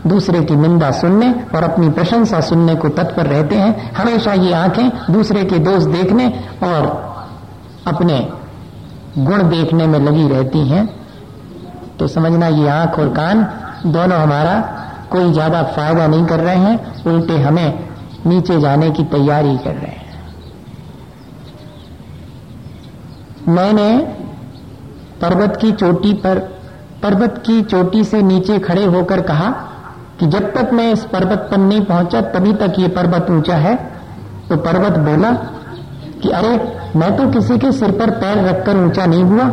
दूसरे 0.07 0.41
की 0.45 0.57
निंदा 0.57 0.91
सुनने 0.91 1.31
और 1.55 1.65
अपनी 1.65 1.89
प्रशंसा 1.89 2.41
सुनने 2.41 2.75
को 2.75 2.89
तत्पर 2.89 3.27
रहते 3.27 3.57
हैं। 3.57 3.93
हमेशा 3.93 4.33
ये 4.33 4.53
आँखें 4.53 4.91
दूसरे 5.11 5.45
के 5.45 5.59
दोष 5.59 5.85
देखने 5.85 6.29
और 6.63 6.87
अपने 7.87 8.29
गुण 9.19 9.43
देखने 9.43 9.87
में 9.87 9.99
लगी 9.99 10.29
रहती 10.29 10.67
हैं। 10.69 10.89
तो 11.99 12.07
समझना 12.09 12.49
ये 12.49 12.69
आँख 12.69 12.99
और 12.99 13.09
कान 13.09 13.47
दोनों 13.87 14.19
हमारा 14.19 14.57
कोई 15.11 15.33
ज़्यादा 15.33 15.63
फ़ायदा 15.63 16.07
नहीं 16.07 16.25
कर 16.27 16.41
रहे 16.41 16.57
हैं, 16.57 17.05
उल्टे 17.05 17.39
हमें 17.39 17.89
नीचे 18.27 18.61
जाने 18.61 18.91
की 18.91 19.05
तैयारी 19.05 19.57
कर 19.59 19.75
रहे 19.75 19.91
हैं। 19.91 20.07
मैंने 23.49 23.99
पर्वत 25.21 25.57
की 25.57 25.73
चोटी 25.73 26.13
पर, 26.15 26.39
पर्वत 27.03 27.43
की 27.47 27.63
चोटी 27.63 28.05
से 28.05 28.23
नीचे 28.23 28.59
खड़े 28.59 28.85
होकर 28.85 29.21
कहा 29.21 29.51
कि 30.21 30.27
जब 30.27 30.53
तक 30.55 30.73
मैं 30.73 30.93
इस 30.93 31.05
पर्वत 31.05 31.49
पर 31.51 31.57
नहीं 31.57 31.81
पहुँचा, 31.81 32.21
तभी 32.21 32.53
तक 32.53 32.79
ये 32.79 32.89
पर्वत 32.89 33.31
ऊँचा 33.31 33.57
है। 33.57 33.75
तो 34.49 34.57
पर्वत 34.57 34.99
बोला 34.99 35.33
कि 36.23 36.29
अरे, 36.31 36.49
मैं 36.97 37.17
तो 37.17 37.29
किसी 37.31 37.59
के 37.59 37.73
सिर 37.73 37.91
पर 37.91 38.11
पैर 38.11 38.45
रखकर 38.45 38.77
ऊँचा 38.77 39.07
नहीं 39.07 39.23
हुआ। 39.23 39.49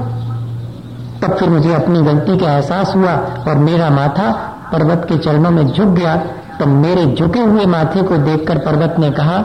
तब 1.21 1.35
फिर 1.39 1.49
मुझे 1.49 1.73
अपनी 1.73 2.01
गलती 2.01 2.37
का 2.37 2.51
एहसास 2.51 2.95
हुआ 2.95 3.13
और 3.47 3.57
मेरा 3.57 3.89
माथा 3.89 4.31
पर्वत 4.71 5.05
के 5.09 5.17
चरणों 5.17 5.51
में 5.51 5.65
झुक 5.67 5.87
गया 5.89 6.15
तो 6.59 6.65
मेरे 6.65 7.05
झुके 7.07 7.39
हुए 7.41 7.65
माथे 7.65 8.01
को 8.01 8.17
देखकर 8.17 8.57
पर्वत 8.57 8.95
ने 8.99 9.09
कहा, 9.11 9.37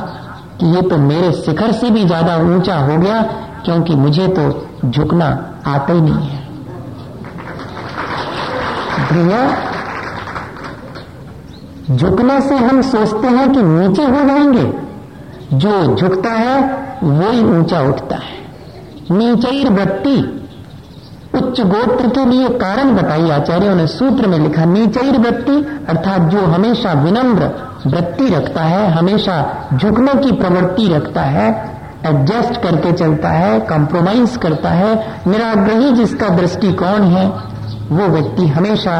कि 0.61 0.67
ये 0.67 0.83
तो 0.83 0.97
मेरे 0.99 1.33
शिखर 1.35 1.73
से 1.73 1.91
भी 1.91 2.05
ज़्यादा 2.05 2.37
ऊँचा 2.47 2.77
हो 2.79 2.97
गया, 2.99 3.23
क्योंकि 3.65 3.95
मुझे 3.95 4.27
तो 4.29 4.91
झुकना 4.91 5.27
आता 5.67 5.93
ही 5.93 6.01
नहीं 6.01 6.29
है। 6.29 6.39
झुकने 11.91 12.41
से 12.41 12.57
हम 12.57 12.81
सोचते 12.83 13.29
हैं 13.29 13.53
कि 13.53 13.63
नीचे 13.63 14.03
हो 14.05 14.25
जाएँगे। 14.27 14.65
जो 15.55 15.97
झुकता 15.97 16.31
है 16.31 16.61
वो 17.03 17.31
ही 17.31 17.43
ऊँचा 17.51 17.81
उठता 17.83 18.17
है। 18.17 18.39
नीचे 19.11 19.69
वृत्ति 19.69 20.17
उच्च 21.35 21.61
गोत्र 21.61 22.09
के 22.09 22.25
लिए 22.25 22.49
कारण 22.49 22.95
बताई 22.97 23.31
आचार्यों 23.31 23.75
ने 23.75 23.87
सूत्र 23.87 24.27
में 24.27 24.39
लिखा, 24.39 24.65
नीचर 24.65 25.19
वृत्ति 25.19 25.53
अर्थात 25.89 26.21
जो 26.21 26.41
हमेशा 26.47 26.93
विनम्र 26.93 27.51
वृत्ति 27.87 28.29
रखता 28.35 28.63
है, 28.63 28.91
हमेशा 28.91 29.69
झुकने 29.75 30.15
की 30.15 30.33
प्रवृत्ति 30.33 30.89
रखता 30.89 31.23
है 31.23 31.49
एडजस्ट 32.07 32.61
करके 32.63 32.93
चलता 32.93 33.29
है 33.29 33.61
कॉम्प्रोमाइज 33.61 34.37
करता 34.37 34.69
है, 34.69 34.95
निराग्रही 35.27 35.93
जिसका 35.93 36.29
दृष्टिकोण 36.29 37.03
है, 37.03 37.27
वो 37.93 38.07
व्यक्ति 38.07 38.47
हमेशा 38.47 38.95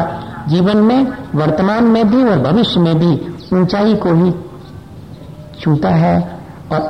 जीवन 0.47 0.77
में, 0.77 1.07
वर्तमान 1.35 1.83
में 1.83 2.09
भी 2.09 2.23
और 2.23 2.39
भविष्य 2.39 2.79
में 2.79 2.99
भी 2.99 3.11
ऊंचाई 3.53 3.95
को 3.95 4.13
ही 4.13 4.31
छूता 5.61 5.89
है 5.89 6.39
और 6.71 6.81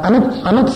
अनुत 0.46 0.70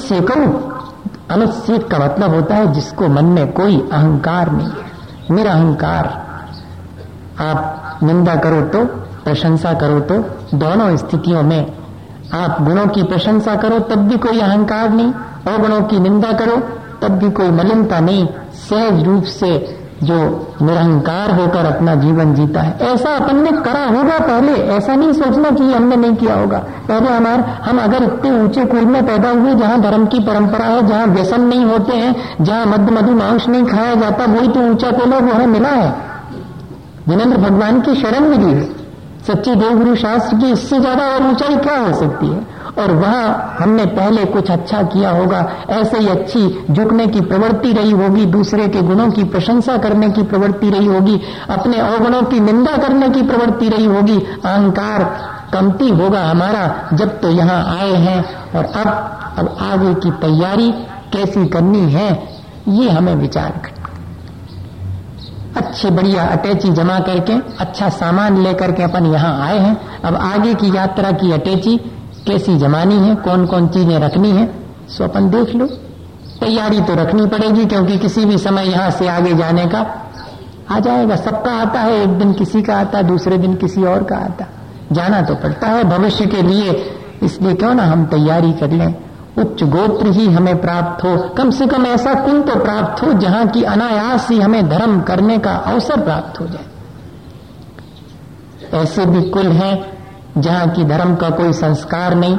अनुच्छेद 1.31 1.83
का 1.83 1.97
मतलब 1.97 2.33
होता 2.35 2.55
है 2.55 2.73
जिसको 2.73 3.07
मन 3.07 3.25
में 3.25 3.51
कोई 3.51 3.79
अहंकार 3.93 4.51
नहीं 4.51 4.67
है। 4.67 5.35
निरअहकार 5.35 6.07
आप 7.39 7.99
निंदा 8.03 8.35
करो 8.35 8.61
तो 8.61 8.85
प्रशंसा 9.23 9.73
करो 9.73 9.99
तो 9.99 10.17
दोनों 10.57 10.95
स्थितियों 10.97 11.41
में 11.43 11.73
आप 12.33 12.61
गुणों 12.61 12.87
की 12.87 13.03
प्रशंसा 13.03 13.55
करो, 13.55 13.79
तब 13.79 13.95
भी 13.95 14.17
कोई 14.17 14.39
अहंकार 14.39 14.89
नहीं। 14.89 15.13
और 15.47 15.61
गुणों 15.61 15.81
की 15.81 15.99
निंदा 15.99 16.31
करो, 16.33 16.55
तब 17.01 17.11
भी 17.11 17.29
कोई 17.31 17.49
मलिनता 17.49 17.99
नहीं। 17.99 18.27
सहज 18.53 19.03
रूप 19.03 19.23
से 19.23 19.51
जो 20.03 20.15
निरंकार 20.61 21.31
होकर 21.31 21.65
अपना 21.65 21.95
जीवन 21.95 22.33
जीता 22.33 22.61
है। 22.61 22.77
ऐसा 22.81 23.15
अपन 23.15 23.35
ने 23.35 23.51
करा 23.51 23.85
होगा 23.85 24.17
पहले। 24.19 24.51
ऐसा 24.51 24.95
नहीं 24.95 25.13
सोचना 25.13 25.49
कि 25.49 25.63
हमने 25.63 25.95
नहीं 25.95 26.15
किया 26.15 26.35
होगा। 26.35 26.57
पहले 26.57 27.09
हमारे 27.09 27.43
हम 27.63 27.79
अगर 27.79 28.03
इतने 28.03 28.31
ऊँचे 28.43 28.65
कुल 28.65 28.79
में 28.79 29.05
पैदा 29.05 29.29
हुए, 29.29 29.55
जहाँ 29.55 29.81
धर्म 29.81 30.05
की 30.05 30.19
परंपरा 30.19 30.65
है, 30.65 30.87
जहाँ 30.87 31.05
व्यसन 31.07 31.41
नहीं 31.41 31.65
होते 31.65 31.93
हैं, 31.93 32.15
जहाँ 32.41 32.65
मध्य 32.65 32.91
मधु 32.91 33.11
मांस 33.11 33.47
नहीं 33.47 33.65
खाया 33.65 33.95
जाता, 33.95 34.25
वही 34.25 34.47
तो 34.47 34.59
ऊँचा 34.59 34.91
कुल 34.91 35.13
है, 35.13 35.19
वो 35.19 35.33
हमें 35.33 35.47
मिला 35.47 35.69
है। 35.69 35.95
जिनेन्द्र 37.07 37.37
भगवान 37.37 37.81
की 37.81 37.95
शरण 37.95 38.19
मिली 38.19 38.53
है। 38.53 38.85
सच्चे 39.27 39.55
देवगुरु 39.55 39.95
शास्त्र 39.95 40.37
की 40.37 40.51
इससे 40.51 40.79
ज़्यादा 40.79 41.07
और 41.07 41.23
ऊंचाई 41.23 41.55
क्या 41.55 41.77
हो 41.77 41.93
सकती 41.93 42.27
है? 42.27 42.54
और 42.79 42.91
वहाँ 42.91 43.55
हमने 43.59 43.85
पहले 43.85 44.25
कुछ 44.25 44.49
अच्छा 44.51 44.81
किया 44.83 45.09
होगा। 45.09 45.39
ऐसे 45.69 45.97
ही 45.97 46.07
अच्छी 46.07 46.65
झुकने 46.71 47.07
की 47.07 47.21
प्रवृत्ति 47.21 47.71
रही 47.71 47.91
होगी, 47.91 48.25
दूसरे 48.25 48.67
के 48.67 48.81
गुणों 48.81 49.09
की 49.11 49.23
प्रशंसा 49.23 49.77
करने 49.77 50.09
की 50.09 50.23
प्रवृत्ति 50.23 50.69
रही 50.69 50.85
होगी, 50.85 51.21
अपने 51.49 51.77
अवगुणों 51.77 52.21
की 52.23 52.39
निंदा 52.39 52.75
करने 52.77 53.09
की 53.09 53.21
प्रवृत्ति 53.21 53.69
रही 53.69 53.85
होगी। 53.85 54.17
अहंकार 54.17 55.03
कमती 55.53 55.89
होगा 55.89 56.23
हमारा 56.23 56.89
जब 56.93 57.19
तो 57.21 57.29
यहाँ 57.29 57.63
आए 57.77 57.93
हैं। 57.97 58.23
और 58.53 58.65
अब 58.65 58.87
अब 59.37 59.57
आगे 59.61 59.93
की 59.93 60.11
तैयारी 60.21 60.71
कैसी 61.13 61.45
करनी 61.47 61.91
है, 61.91 62.09
ये 62.67 62.89
हमें 62.89 63.15
विचार 63.15 63.49
करना। 63.49 63.83
अच्छी 65.57 65.89
बढ़िया 65.89 66.23
अटैची 66.25 66.69
जमा 66.69 66.99
करके 66.99 67.33
अच्छा 67.59 67.89
सामान 67.89 68.37
लेकर 68.37 68.71
के 68.71 68.83
अपन 68.83 69.05
यहाँ 69.05 69.33
आए 69.41 69.59
हैं। 69.59 69.75
अब 70.01 70.15
आगे 70.15 70.53
की 70.53 70.75
यात्रा 70.75 71.11
की 71.11 71.31
अटैची 71.31 71.77
कैसी 72.27 72.57
जमानी 72.57 72.95
है 72.97 73.15
कौन 73.15 73.45
कौन 73.45 73.67
चीज़ें 73.67 73.99
रखनी 73.99 74.29
है, 74.31 74.45
सो 74.89 75.03
अपन 75.03 75.29
देख 75.29 75.55
लो। 75.55 75.65
तैयारी 76.39 76.81
तो 76.81 76.95
रखनी 76.95 77.25
पड़ेगी, 77.27 77.65
क्योंकि 77.65 77.97
किसी 77.97 78.25
भी 78.25 78.37
समय 78.37 78.67
यहाँ 78.67 78.89
से 78.91 79.07
आगे 79.07 79.33
जाने 79.33 79.65
का 79.65 79.85
आ 80.71 80.79
जाएगा। 80.79 81.15
सबका 81.15 81.51
आता 81.51 81.79
है, 81.79 82.01
एक 82.03 82.09
दिन 82.09 82.33
किसी 82.33 82.61
का 82.61 82.75
आता, 82.75 83.01
दूसरे 83.01 83.37
दिन 83.37 83.55
किसी 83.55 83.83
और 83.83 84.03
का 84.03 84.15
आता। 84.15 84.45
जाना 84.91 85.21
तो 85.21 85.35
पड़ता 85.35 85.67
है 85.67 85.83
भविष्य 85.83 86.25
के 86.25 86.41
लिए, 86.41 86.71
इसलिए 87.23 87.53
क्यों 87.53 87.73
ना 87.73 87.83
हम 87.83 88.05
तैयारी 88.05 88.53
कर 88.53 88.71
लें। 88.71 88.93
उच्च 89.37 89.63
गोत्र 89.63 90.07
ही 90.07 90.25
हमें 90.27 90.61
प्राप्त 90.61 91.03
हो। 91.03 91.17
कम 91.37 91.49
से 91.51 91.65
कम 91.67 91.85
ऐसा 91.85 92.13
कुल 92.15 92.41
तो 92.41 92.59
प्राप्त 92.59 93.03
हो, 93.03 93.13
जहाँ 93.13 93.47
की 93.47 93.63
अनायास 93.63 94.29
ही 94.29 94.39
हमें 94.39 94.69
धर्म 94.69 94.99
करने 95.01 95.37
का 95.37 95.51
अवसर 95.51 96.01
प्राप्त 96.01 96.39
हो 96.41 96.47
जाए। 96.47 96.65
ऐसे 98.73 99.05
भी 99.05 99.21
कुल 99.29 99.47
हैं 99.51 99.94
जहाँ 100.37 100.67
की 100.69 100.83
धर्म 100.83 101.15
का 101.15 101.29
कोई 101.29 101.53
संस्कार 101.53 102.15
नहीं, 102.15 102.37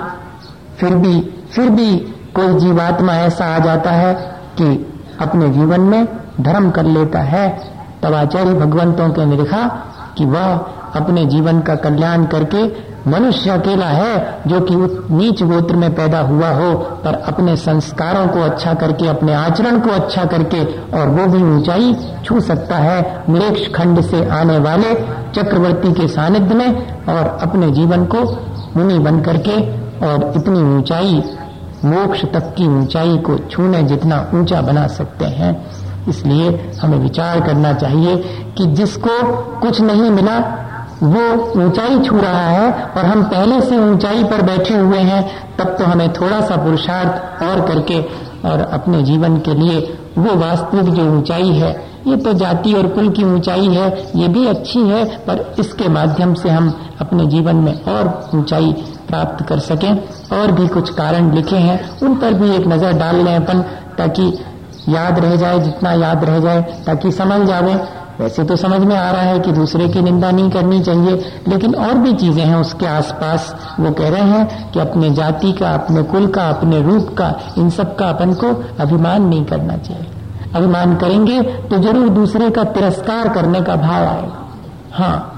फिर 0.78 0.94
भी 0.94 1.20
फिर 1.52 1.70
भी 1.70 1.96
कोई 2.34 2.54
जीवात्मा 2.54 3.12
ऐसा 3.14 3.46
आ 3.46 3.58
जाता 3.58 3.90
है 3.90 4.14
कि 4.58 4.94
अपने 5.20 5.48
जीवन 5.48 5.80
में 5.80 6.06
धर्म 6.40 6.70
कर 6.70 6.84
लेता 6.84 7.20
है। 7.20 7.48
तब 8.02 8.14
आचार्य 8.14 8.54
भगवंतों 8.54 9.08
के 9.10 9.24
ने 9.24 9.36
लिखा 9.36 9.66
कि 10.18 10.24
वह 10.24 10.54
अपने 10.96 11.24
जीवन 11.26 11.60
का 11.60 11.74
कल्याण 11.74 12.24
करके 12.24 12.66
मनुष्य 13.08 13.50
अकेला 13.50 13.86
है 13.86 14.42
जो 14.46 14.60
कि 14.60 14.74
नीच 15.14 15.42
गोत्र 15.42 15.76
में 15.76 15.94
पैदा 15.94 16.20
हुआ 16.20 16.48
हो, 16.48 16.74
पर 16.74 17.14
अपने 17.14 17.56
संस्कारों 17.56 18.26
को 18.26 18.40
अच्छा 18.40 18.74
करके, 18.74 19.08
अपने 19.08 19.34
आचरण 19.34 19.80
को 19.80 19.90
अच्छा 19.90 20.24
करके, 20.24 20.64
और 20.98 21.08
वो 21.08 21.26
भी 21.26 21.42
ऊंचाई 21.42 21.96
छू 22.24 22.40
सकता 22.40 22.76
है 22.76 23.24
मृक्ष 23.30 23.68
खंड 23.72 24.00
से 24.00 24.28
आने 24.28 24.58
वाले 24.58 24.94
चक्रवर्ती 25.32 25.92
के 25.92 26.08
सानिध्य 26.08 26.54
में, 26.54 26.68
और 27.06 27.38
अपने 27.42 27.70
जीवन 27.70 28.04
को 28.04 28.24
मुनि 28.76 28.98
बन 28.98 29.20
करके, 29.20 29.56
और 30.06 30.32
इतनी 30.36 30.76
ऊंचाई, 30.76 31.22
मोक्ष 31.84 32.24
तक 32.24 32.54
की 32.58 32.66
ऊंचाई 32.66 33.18
को 33.18 33.38
छूने 33.38 33.82
जितना 33.82 34.30
ऊँचा 34.34 34.60
बना 34.60 34.86
सकते 34.86 35.24
हैं। 35.24 35.66
इसलिए 36.08 36.72
हमें 36.82 36.98
विचार 36.98 37.40
करना 37.40 37.72
चाहिए 37.72 38.16
कि 38.58 38.66
जिसको 38.66 39.22
कुछ 39.60 39.80
नहीं 39.80 40.10
मिला 40.10 40.38
वो 41.02 41.22
ऊंचाई 41.62 41.98
छू 42.00 42.16
रहा 42.16 42.46
है 42.48 42.72
और 42.96 43.04
हम 43.04 43.22
पहले 43.24 43.60
से 43.60 43.78
ऊंचाई 43.80 44.22
पर 44.24 44.42
बैठे 44.42 44.76
हुए 44.76 44.98
हैं, 45.00 45.22
तब 45.58 45.74
तो 45.78 45.84
हमें 45.84 46.12
थोड़ा 46.12 46.40
सा 46.40 46.56
पुरुषार्थ 46.56 47.42
और 47.42 47.60
करके 47.68 48.00
और 48.48 48.60
अपने 48.72 49.02
जीवन 49.02 49.36
के 49.38 49.54
लिए 49.54 49.80
वो 50.18 50.34
वास्तविक 50.36 50.94
जो 50.94 51.10
ऊंचाई 51.12 51.50
है, 51.50 51.70
ये 52.06 52.16
तो 52.16 52.32
जाति 52.32 52.72
और 52.72 52.86
कुल 52.88 53.08
की 53.10 53.24
ऊंचाई 53.24 53.68
है, 53.68 53.88
ये 54.16 54.28
भी 54.28 54.46
अच्छी 54.46 54.80
है, 54.80 55.04
पर 55.20 55.54
इसके 55.58 55.88
माध्यम 55.88 56.34
से 56.34 56.48
हम 56.48 56.72
अपने 57.00 57.26
जीवन 57.26 57.56
में 57.56 57.82
और 57.84 58.30
ऊंचाई 58.34 58.72
प्राप्त 59.08 59.44
कर 59.46 59.58
सकें। 59.58 59.90
और 60.32 60.52
भी 60.52 60.66
कुछ 60.68 60.90
कारण 60.90 61.32
लिखे 61.34 61.56
हैं, 61.56 61.78
उन 62.00 62.14
पर 62.14 62.34
भी 62.34 62.54
एक 62.54 62.66
नज़र 62.66 62.92
डाल 62.92 63.16
लें 63.16 63.34
अपन, 63.36 63.60
ताकि 63.98 64.32
याद 64.88 65.18
रह 65.18 65.36
जाए, 65.36 65.58
जितना 65.58 65.92
याद 65.92 66.24
रह 66.24 66.38
जाए, 66.40 66.62
ताकि 66.86 67.12
समझ 67.12 67.40
जावे। 67.46 67.74
वैसे 68.20 68.44
तो 68.44 68.56
समझ 68.56 68.80
में 68.80 68.94
आ 68.96 69.10
रहा 69.10 69.22
है 69.22 69.38
कि 69.38 69.52
दूसरे 69.52 69.88
की 69.88 70.00
निंदा 70.02 70.30
नहीं 70.30 70.50
करनी 70.50 70.80
चाहिए, 70.80 71.14
लेकिन 71.48 71.74
और 71.76 71.94
भी 71.96 72.12
चीज़ें 72.14 72.42
हैं 72.44 72.56
उसके 72.56 72.86
आसपास। 72.86 73.54
वो 73.80 73.90
कह 73.92 74.08
रहे 74.08 74.22
हैं 74.22 74.72
कि 74.72 74.80
अपने 74.80 75.10
जाति 75.12 75.52
का, 75.52 75.74
अपने 75.74 76.02
कुल 76.04 76.26
का, 76.28 76.48
अपने 76.48 76.80
रूप 76.82 77.14
का, 77.18 77.32
इन 77.58 77.70
सब 77.70 77.94
का 77.96 78.08
अपन 78.08 78.34
को 78.34 78.54
अभिमान 78.80 79.22
नहीं 79.22 79.44
करना 79.44 79.76
चाहिए। 79.78 80.06
अभिमान 80.54 80.96
करेंगे 80.96 81.40
तो 81.42 81.78
ज़रूर 81.78 82.08
दूसरे 82.10 82.50
का 82.50 82.64
तिरस्कार 82.66 83.28
करने 83.28 83.60
का 83.60 83.76
भाव 83.76 84.06
आएगा। 84.06 84.44
हाँ 84.94 85.32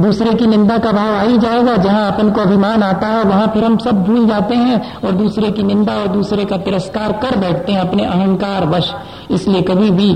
दूसरे 0.00 0.32
की 0.34 0.46
निंदा 0.46 0.76
का 0.78 0.92
भाव 0.92 1.14
आ 1.14 1.20
ही 1.20 1.38
जाएगा। 1.38 1.76
जहाँ 1.76 2.10
अपन 2.12 2.30
को 2.30 2.40
अभिमान 2.40 2.82
आता 2.82 3.06
है, 3.06 3.22
वहाँ 3.24 3.46
फिर 3.46 3.64
हम 3.64 3.76
सब 3.78 4.02
भूल 4.04 4.26
जाते 4.26 4.54
हैं 4.56 4.80
और 4.98 5.12
दूसरे 5.14 5.50
की 5.50 5.62
निंदा 5.62 5.92
और 5.92 6.08
दूसरे 6.08 6.44
का 6.44 6.56
तिरस्कार 6.58 7.12
कर 7.12 7.36
बैठते 7.38 7.72
हैं 7.72 7.80
अपने 7.80 8.04
अहंकार 8.06 8.66
वश। 8.68 8.92
इसलिए 9.30 9.62
कभी 9.62 9.90
भी 9.90 10.12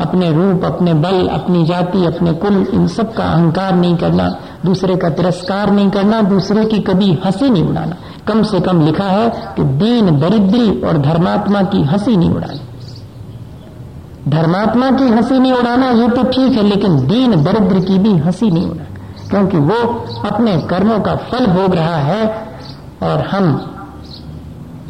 अपने 0.00 0.30
रूप, 0.32 0.64
अपने 0.64 0.94
बल, 0.94 1.26
अपनी 1.28 1.64
जाति, 1.64 2.04
अपने 2.04 2.32
कुल, 2.34 2.54
इन 2.74 2.86
सब 2.88 3.12
का 3.14 3.24
अहंकार 3.24 3.74
नहीं 3.74 3.96
करना, 3.96 4.28
दूसरे 4.64 4.96
का 4.96 5.08
तिरस्कार 5.10 5.70
नहीं 5.70 5.90
करना, 5.90 6.20
दूसरे 6.22 6.64
की 6.64 6.78
कभी 6.78 7.12
हँसी 7.24 7.50
नहीं 7.50 7.64
उड़ाना। 7.64 7.96
कम 8.28 8.42
से 8.42 8.60
कम 8.60 8.80
लिखा 8.80 9.04
है 9.04 9.28
कि 9.56 9.64
दीन 9.78 10.18
दरिद्री 10.20 10.80
और 10.80 10.98
धर्मात्मा 10.98 11.62
की 11.62 11.82
हँसी 11.82 12.16
नहीं 12.16 12.30
उड़ानी। 12.30 12.60
धर्मात्मा 14.28 14.90
की 14.90 15.04
हँसी 15.04 15.38
नहीं 15.38 15.52
उड़ाना, 15.52 15.90
ये 15.90 16.08
तो 16.08 16.22
ठीक 16.22 16.52
है, 16.52 16.62
लेकिन 16.62 17.06
दीन 17.06 17.42
दरिद्र 17.44 17.80
की 17.80 17.98
भी 17.98 18.16
हँसी 18.18 18.50
नहीं 18.50 18.66
उड़ाना, 18.66 19.28
क्योंकि 19.30 19.58
वो 19.58 19.76
अपने 20.28 20.56
कर्मों 20.60 20.98
का 21.00 21.14
फल 21.22 21.46
भोग 21.46 21.74
रहा 21.74 21.96
है 21.96 22.26
और 23.02 23.26
हम 23.26 23.70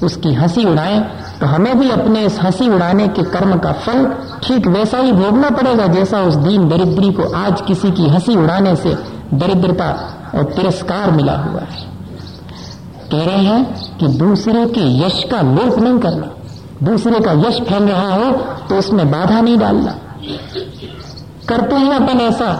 उसकी 0.02 0.32
हँसी 0.34 0.64
उड़ाएँ 0.64 1.04
तो 1.40 1.46
हमें 1.46 1.78
भी 1.78 1.90
अपने 1.90 2.24
इस 2.26 2.38
हँसी 2.40 2.68
उड़ाने 2.68 3.06
के 3.08 3.22
कर्म 3.30 3.56
का 3.58 3.72
फल 3.84 4.04
ठीक 4.44 4.66
वैसा 4.66 4.98
ही 4.98 5.12
भोगना 5.12 5.48
पड़ेगा 5.50 5.86
जैसा 5.86 6.20
उस 6.22 6.34
दीन 6.38 6.68
दरिद्री 6.68 7.12
को 7.12 7.32
आज 7.36 7.60
किसी 7.60 7.90
की 7.90 8.08
हँसी 8.08 8.36
उड़ाने 8.36 8.74
से 8.76 8.94
दरिद्रता 9.34 9.88
और 10.34 10.44
तिरस्कार 10.52 11.10
मिला 11.10 11.36
हुआ 11.38 11.60
है। 11.60 11.82
कह 13.10 13.24
रहे 13.24 13.44
हैं 13.44 13.96
कि 13.98 14.06
दूसरे 14.18 14.64
के 14.68 14.84
यश 14.98 15.22
का 15.30 15.40
लोप 15.42 15.78
नहीं 15.78 15.98
करना। 15.98 16.30
दूसरे 16.82 17.20
का 17.20 17.32
यश 17.40 17.60
फैल 17.60 17.82
रहा 17.82 18.14
हो 18.14 18.30
तो 18.68 18.78
उसमें 18.78 19.10
बाधा 19.10 19.40
नहीं 19.40 19.58
डालना। 19.58 19.94
करते 21.48 21.76
हैं 21.76 21.94
अपन 21.94 22.20
ऐसा। 22.20 22.52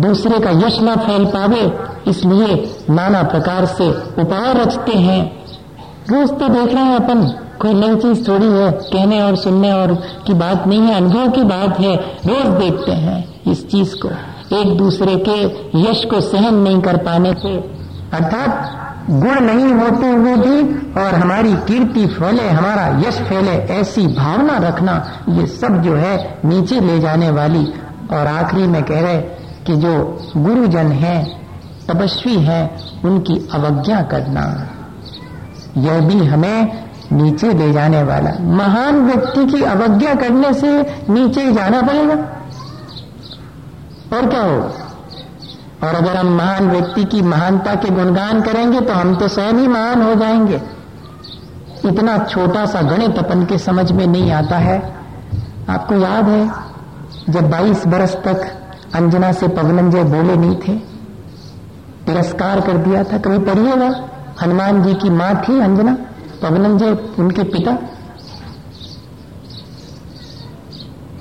दूसरे 0.00 0.38
का 0.38 0.50
यश 0.58 0.78
ना 0.80 0.94
फैल 0.96 1.24
पावे, 1.26 1.62
इसलिए 2.10 2.84
नाना 2.90 3.22
प्रकार 3.24 3.66
से 3.68 3.88
उपाय 4.22 4.52
रचते 4.54 4.98
हैं। 4.98 5.20
रोज 6.10 6.30
तो 6.30 6.48
देख 6.48 6.74
रहे 6.74 6.84
हैं 6.84 6.96
अपन 6.96 7.26
कोई 7.60 7.74
नई 7.74 7.96
चीज़ 7.96 8.28
थोड़ी 8.28 8.46
है, 8.46 8.70
कहने 8.72 9.22
और 9.22 9.36
सुनने 9.36 9.72
और 9.72 9.94
की 10.26 10.34
बात 10.34 10.66
नहीं 10.66 10.80
है, 10.80 10.94
अनुभव 10.94 11.30
की 11.30 11.42
बात 11.42 11.80
है, 11.80 11.96
रोज 11.96 12.62
देखते 12.62 12.92
हैं 12.92 13.40
इस 13.50 13.70
चीज़ 13.70 13.94
को। 14.06 14.10
एक 14.56 14.76
दूसरे 14.78 15.24
के 15.28 15.44
यश 15.78 16.04
को 16.04 16.20
सहन 16.20 16.54
नहीं 16.54 16.80
कर 16.80 16.96
पाने 16.96 17.32
से, 17.32 17.56
अर्थात 18.12 18.72
गुण 19.10 19.40
नहीं 19.40 19.74
होते 19.74 20.06
हुए 20.06 20.36
भी 20.36 20.76
और 21.00 21.14
हमारी 21.14 21.52
कीर्ति 21.52 22.06
फैले, 22.06 22.48
हमारा 22.48 23.08
यश 23.08 23.14
फैले, 23.14 23.50
ऐसी 23.50 24.06
भावना 24.06 24.58
रखना, 24.58 25.12
ये 25.28 25.46
सब 25.46 25.82
जो 25.82 25.94
है 25.94 26.38
नीचे 26.44 26.80
ले 26.80 26.98
जाने 26.98 27.30
वाली। 27.30 27.66
और 28.12 28.26
आखिरी 28.26 28.66
में 28.66 28.82
कह 28.82 29.00
रहे 29.00 29.20
कि 29.66 29.76
जो 29.76 30.18
गुरुजन 30.36 30.92
है, 30.92 31.24
तपस्वी 31.88 32.34
है, 32.34 32.76
उनकी 33.04 33.48
अवज्ञा 33.52 34.02
करना। 34.02 34.70
यह 35.76 36.00
भी 36.00 36.26
हमें 36.26 36.87
नीचे 37.12 37.52
ले 37.52 37.72
जाने 37.72 38.02
वाला। 38.02 38.30
महान 38.40 39.00
व्यक्ति 39.00 39.46
की 39.46 39.62
अवज्ञा 39.62 40.14
करने 40.14 40.52
से 40.54 40.80
नीचे 41.10 41.52
जाना 41.52 41.82
पड़ेगा। 41.82 42.14
और 44.16 44.26
क्या 44.26 44.42
हो 44.42 44.60
और 45.84 45.94
अगर 45.94 46.16
हम 46.16 46.26
महान 46.26 46.70
व्यक्ति 46.70 47.04
की 47.04 47.22
महानता 47.22 47.74
के 47.74 47.90
गुणगान 47.90 48.40
करेंगे 48.40 48.80
तो 48.80 48.92
हम 48.92 49.14
तो 49.16 49.28
स्वयं 49.28 49.52
ही 49.52 49.68
महान 49.68 50.02
हो 50.02 50.14
जाएँगे। 50.14 50.60
इतना 51.84 52.18
छोटा 52.18 52.66
सा 52.66 52.82
गणित 52.82 53.18
अपन 53.18 53.44
के 53.44 53.58
समझ 53.58 53.92
में 53.92 54.06
नहीं 54.06 54.32
आता 54.32 54.56
है। 54.56 54.94
आपको 55.68 55.94
याद 55.94 56.28
है, 56.28 56.50
जब 57.28 57.50
22 57.50 57.86
बरस 57.86 58.14
तक 58.14 58.46
अंजना 58.94 59.32
से 59.32 59.48
पवनंजय 59.48 60.02
बोले 60.02 60.36
नहीं 60.36 60.56
थे? 60.56 60.72
तिरस्कार 62.06 62.60
कर 62.60 62.76
दिया 62.76 63.04
था, 63.04 63.18
कभी 63.18 63.38
पढ़िएगा? 63.38 64.04
हनुमान 64.42 64.82
जी 64.82 64.94
की 64.94 65.10
माँ 65.10 65.34
थी 65.36 65.60
अंजना। 65.60 65.96
पवनंजय 66.42 66.98
उनके 67.18 67.42
पिता 67.42 67.70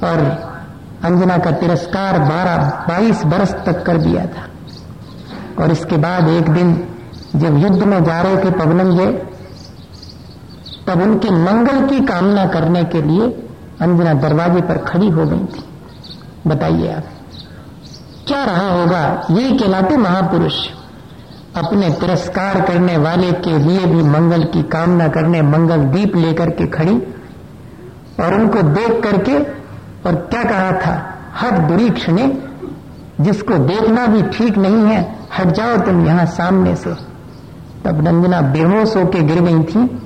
और 0.08 0.48
अंजना 1.04 1.38
का 1.38 1.52
तिरस्कार 1.52 2.20
बारह, 2.20 2.86
बाईस 2.90 3.24
बरस 3.26 3.52
तक 3.66 3.86
कर 3.86 3.98
दिया 3.98 4.26
था। 4.26 4.50
और 5.64 5.72
इसके 5.72 5.98
बाद 5.98 6.30
एक 6.30 6.50
दिन 6.50 6.88
जब 7.36 7.58
युद्ध 7.58 7.84
में 7.84 8.04
जा 8.04 8.22
रहे 8.22 8.38
थे 8.38 8.52
पवनम 8.52 8.60
पवनंजय 8.60 9.12
तब 10.88 11.02
उनके 11.02 11.30
मंगल 11.30 11.88
की 11.88 12.06
कामना 12.06 12.46
करने 12.46 12.84
के 12.84 13.02
लिए 13.02 13.28
अंजना 13.82 14.14
दरवाजे 14.14 14.62
पर 14.62 14.78
खड़ी 14.78 15.10
हो 15.10 15.26
गई 15.26 15.46
थी। 15.46 15.64
बताइए 16.48 16.94
आप, 16.94 17.04
क्या 18.28 18.44
रहा 18.44 18.70
होगा? 18.72 19.28
ये 19.32 19.58
कहलाते 19.58 19.98
महापुरुष। 19.98 20.68
अपने 21.58 21.90
तिरस्कार 21.90 22.62
करने 22.62 22.98
वाले 22.98 23.32
के 23.32 23.58
लिए 23.58 23.86
भी 23.86 24.04
मंगल 24.04 24.44
की 24.44 24.64
कामना 24.64 25.08
करने 25.08 25.42
मंगल 25.42 25.78
दीप 25.78 26.16
लेकर 26.16 26.50
के 26.50 26.68
खड़ी 26.68 27.04
और 28.24 28.34
उनको 28.34 28.62
देख 28.62 29.04
करके, 29.04 29.38
और 30.10 30.16
क्या 30.16 30.44
कहा 30.44 30.72
था? 30.72 31.14
हट 31.42 31.54
दुरीक्ष 31.54 32.10
ने, 32.10 32.38
जिसको 33.22 33.54
देखना 33.54 34.06
भी 34.06 34.22
ठीक 34.22 34.58
नहीं 34.58 34.86
है, 34.86 35.16
हट 35.40 35.48
जाओ 35.48 35.78
तुम 35.78 36.08
यहाँ 36.08 36.26
सामने 36.26 36.76
से। 36.76 36.94
तब 37.86 38.02
नंदना 38.02 38.42
बेहोश 38.42 38.96
होके 38.96 39.20
गिर 39.20 39.42
गई 39.42 39.64
थी, 39.64 40.02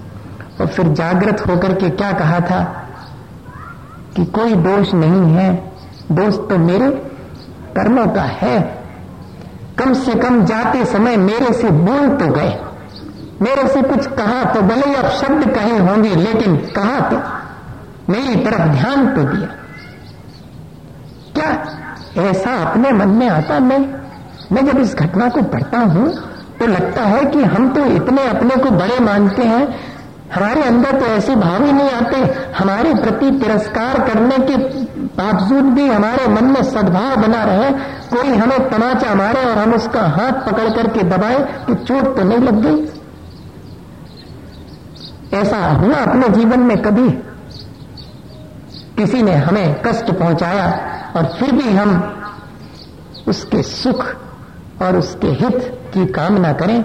और 0.61 0.67
फिर 0.67 0.87
जागृत 0.87 1.47
होकर 1.47 1.73
के 1.73 1.89
क्या 1.89 2.11
कहा 2.11 2.39
था? 2.39 2.87
कि 4.15 4.25
कोई 4.25 4.55
दोष 4.55 4.93
नहीं 4.93 5.33
है, 5.33 5.71
दोष 6.11 6.35
तो 6.35 6.57
मेरे 6.57 6.89
कर्मों 7.75 8.07
का 8.07 8.21
है। 8.21 8.80
कम 9.81 9.93
से 9.95 10.13
कम 10.15 10.43
जाते 10.45 10.85
समय 10.85 11.17
मेरे 11.17 11.53
से 11.53 11.69
बोल 11.81 12.09
तो 12.17 12.27
गए। 12.33 12.57
मेरे 13.41 13.67
से 13.67 13.81
कुछ 13.81 14.07
कहा 14.07 14.43
तो 14.53 14.61
भले 14.61 14.89
ही 14.89 14.95
अब 14.95 15.07
शब्द 15.11 15.43
कहे 15.55 15.77
होंगे, 15.79 16.15
लेकिन 16.15 16.55
कहा 16.75 16.99
तो 17.09 17.21
मेरी 18.13 18.35
तरफ़ 18.43 18.67
ध्यान 18.71 19.07
तो 19.15 19.23
दिया। 19.23 19.47
क्या 21.35 21.49
ऐसा 22.23 22.55
अपने 22.61 22.91
मन 22.91 23.09
में 23.09 23.27
आता 23.29 23.59
मैं 23.59 23.79
मैं 24.51 24.65
जब 24.65 24.79
इस 24.79 24.95
घटना 24.95 25.29
को 25.29 25.41
पढ़ता 25.51 25.79
हूँ 25.89 26.07
तो 26.59 26.65
लगता 26.67 27.03
है 27.03 27.23
कि 27.25 27.43
हम 27.43 27.69
तो 27.69 27.85
इतने 27.91 28.27
अपने 28.27 28.55
को 28.55 28.71
बड़े 28.71 28.99
मानते 28.99 29.43
हैं 29.43 29.67
हमारे 30.33 30.61
अंदर 30.63 30.99
तो 30.99 31.05
ऐसे 31.05 31.35
भाव 31.35 31.63
ही 31.65 31.71
नहीं 31.71 31.89
आते। 31.89 32.17
हमारे 32.53 32.93
प्रति 32.93 33.31
तिरस्कार 33.39 33.99
करने 34.07 34.37
के 34.37 34.57
बावजूद 35.17 35.63
भी 35.63 35.87
हमारे 35.87 36.27
मन 36.27 36.43
में 36.43 36.61
सद्भाव 36.63 37.15
बना 37.15 37.43
रहे। 37.43 37.71
कोई 38.09 38.35
हमें 38.35 38.69
तमाचा 38.69 39.13
मारे 39.15 39.43
और 39.45 39.57
हम 39.57 39.73
उसका 39.73 40.01
हाथ 40.09 40.45
पकड़ 40.47 40.69
करके 40.69 41.03
दबाए 41.03 41.39
कि 41.67 41.75
चोट 41.75 42.15
तो 42.17 42.23
नहीं 42.23 42.39
लग 42.39 42.61
गई। 42.61 42.87
ऐसा 45.33 45.57
हुआ 45.71 45.95
अपने 45.95 46.29
जीवन 46.29 46.59
में 46.59 46.77
कभी। 46.77 47.09
किसी 48.97 49.21
ने 49.21 49.35
हमें 49.35 49.81
कष्ट 49.81 50.11
पहुँचाया 50.11 50.65
और 51.15 51.25
फिर 51.39 51.51
भी 51.51 51.69
हम 51.69 51.91
उसके 53.27 53.61
सुख 53.63 54.05
और 54.81 54.97
उसके 54.97 55.27
हित 55.27 55.57
की 55.93 56.05
कामना 56.05 56.53
करें। 56.53 56.77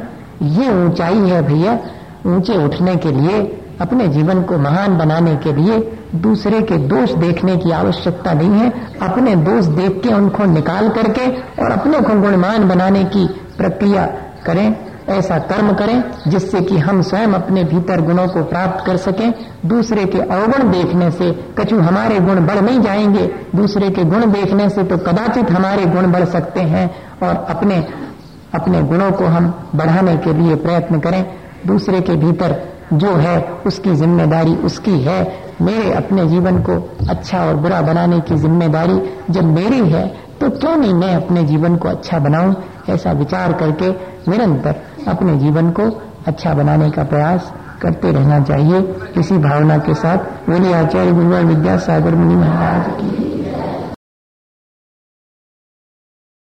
ये 0.43 0.73
ऊंचाई 0.85 1.19
है 1.19 1.43
भैया। 1.43 1.79
ऊँचे 2.27 2.65
उठने 2.65 2.97
के 2.97 3.11
लिए, 3.12 3.62
अपने 3.81 4.09
जीवन 4.09 4.43
को 4.43 4.59
महान 4.59 4.99
बनाने 4.99 5.37
के 5.37 5.53
लिए 5.53 5.99
दूसरे 6.15 6.61
के 6.61 6.77
दोष 6.77 7.12
देखने 7.12 7.57
की 7.57 7.71
आवश्यकता 7.71 8.33
नहीं 8.33 8.51
है। 8.51 8.73
अपने 9.03 9.37
दोष 9.37 9.65
देख 9.65 10.01
के 10.03 10.09
उनको 10.09 10.45
निकाल 10.45 10.89
करके 10.89 11.27
और 11.62 11.71
अपने 11.71 12.01
को 12.01 12.21
गुणमान 12.21 12.69
बनाने 12.69 13.05
की 13.05 13.27
प्रक्रिया 13.59 14.07
करें, 14.47 14.77
ऐसा 15.09 15.39
कर्म 15.39 15.73
करें, 15.73 16.05
जिससे 16.29 16.61
कि 16.61 16.79
हम 16.79 17.03
स्वयं 17.03 17.29
अपने 17.29 17.65
भीतर 17.65 18.01
गुणों 18.01 18.29
को 18.29 18.45
प्राप्त 18.45 18.87
कर 18.87 18.97
सकें। 18.97 19.35
दूसरे 19.67 20.05
के 20.05 20.19
अवगुण 20.19 20.71
देखने 20.71 21.11
से 21.11 21.45
कछु 21.59 21.79
हमारे 21.79 22.21
गुण 22.21 22.47
बढ़ 22.47 22.61
नहीं 22.61 22.81
जाएँगे। 22.81 23.31
दूसरे 23.57 23.91
के 23.91 24.05
गुण 24.05 24.31
देखने 24.33 24.69
से 24.69 24.83
तो 24.83 24.99
कदाचित 24.99 25.51
हमारे 25.51 25.87
गुण 25.87 26.12
बढ़ 26.12 26.25
सकते 26.25 26.61
हैं 26.61 26.91
और 27.23 27.47
अपने 27.51 27.87
अपने 28.55 28.83
गुणों 28.83 29.12
को 29.12 29.25
हम 29.25 29.69
बढ़ाने 29.75 30.17
के 30.17 30.33
लिए 30.33 30.55
प्रयत्न 30.55 31.01
करें। 31.01 31.25
दूसरे 31.67 32.01
के 32.01 32.17
भीतर 32.17 32.57
जो 32.93 33.13
है, 33.17 33.41
उसकी 33.67 33.95
ज़िम्मेदारी 33.95 34.55
उसकी 34.65 34.99
है। 35.03 35.21
मेरे 35.63 35.93
अपने 35.95 36.27
जीवन 36.27 36.59
को 36.63 36.73
अच्छा 37.11 37.45
और 37.45 37.57
बुरा 37.57 37.81
बनाने 37.83 38.21
की 38.21 38.37
ज़िम्मेदारी 38.37 39.01
जब 39.31 39.45
मेरी 39.55 39.81
है 39.91 40.07
तो 40.41 40.51
क्यों 40.51 40.77
नहीं 40.77 40.95
मैं 40.95 41.15
अपने 41.17 41.43
जीवन 41.45 41.77
को 41.77 41.89
अच्छा 41.89 42.19
बनाऊँ? 42.19 42.55
ऐसा 42.91 43.13
विचार 43.13 43.53
करके 43.53 43.91
निरंतर 44.31 44.75
अपने 45.09 45.37
जीवन 45.37 45.71
को 45.71 45.91
अच्छा 46.27 46.55
बनाने 46.55 46.91
का 46.91 47.05
प्रयास 47.05 47.53
करते 47.83 48.13
रहना 48.13 48.41
चाहिए। 48.41 48.81
इसी 49.19 49.39
भावना 49.39 49.79
के 49.79 49.95
साथ 49.95 50.49
बोले 50.51 50.73
आचार्य 50.75 51.13
गुरुवार 51.13 51.45
विद्यासागर 51.45 52.15
मुनि 52.15 52.37
महाराज 52.37 52.87
की। 52.93 53.36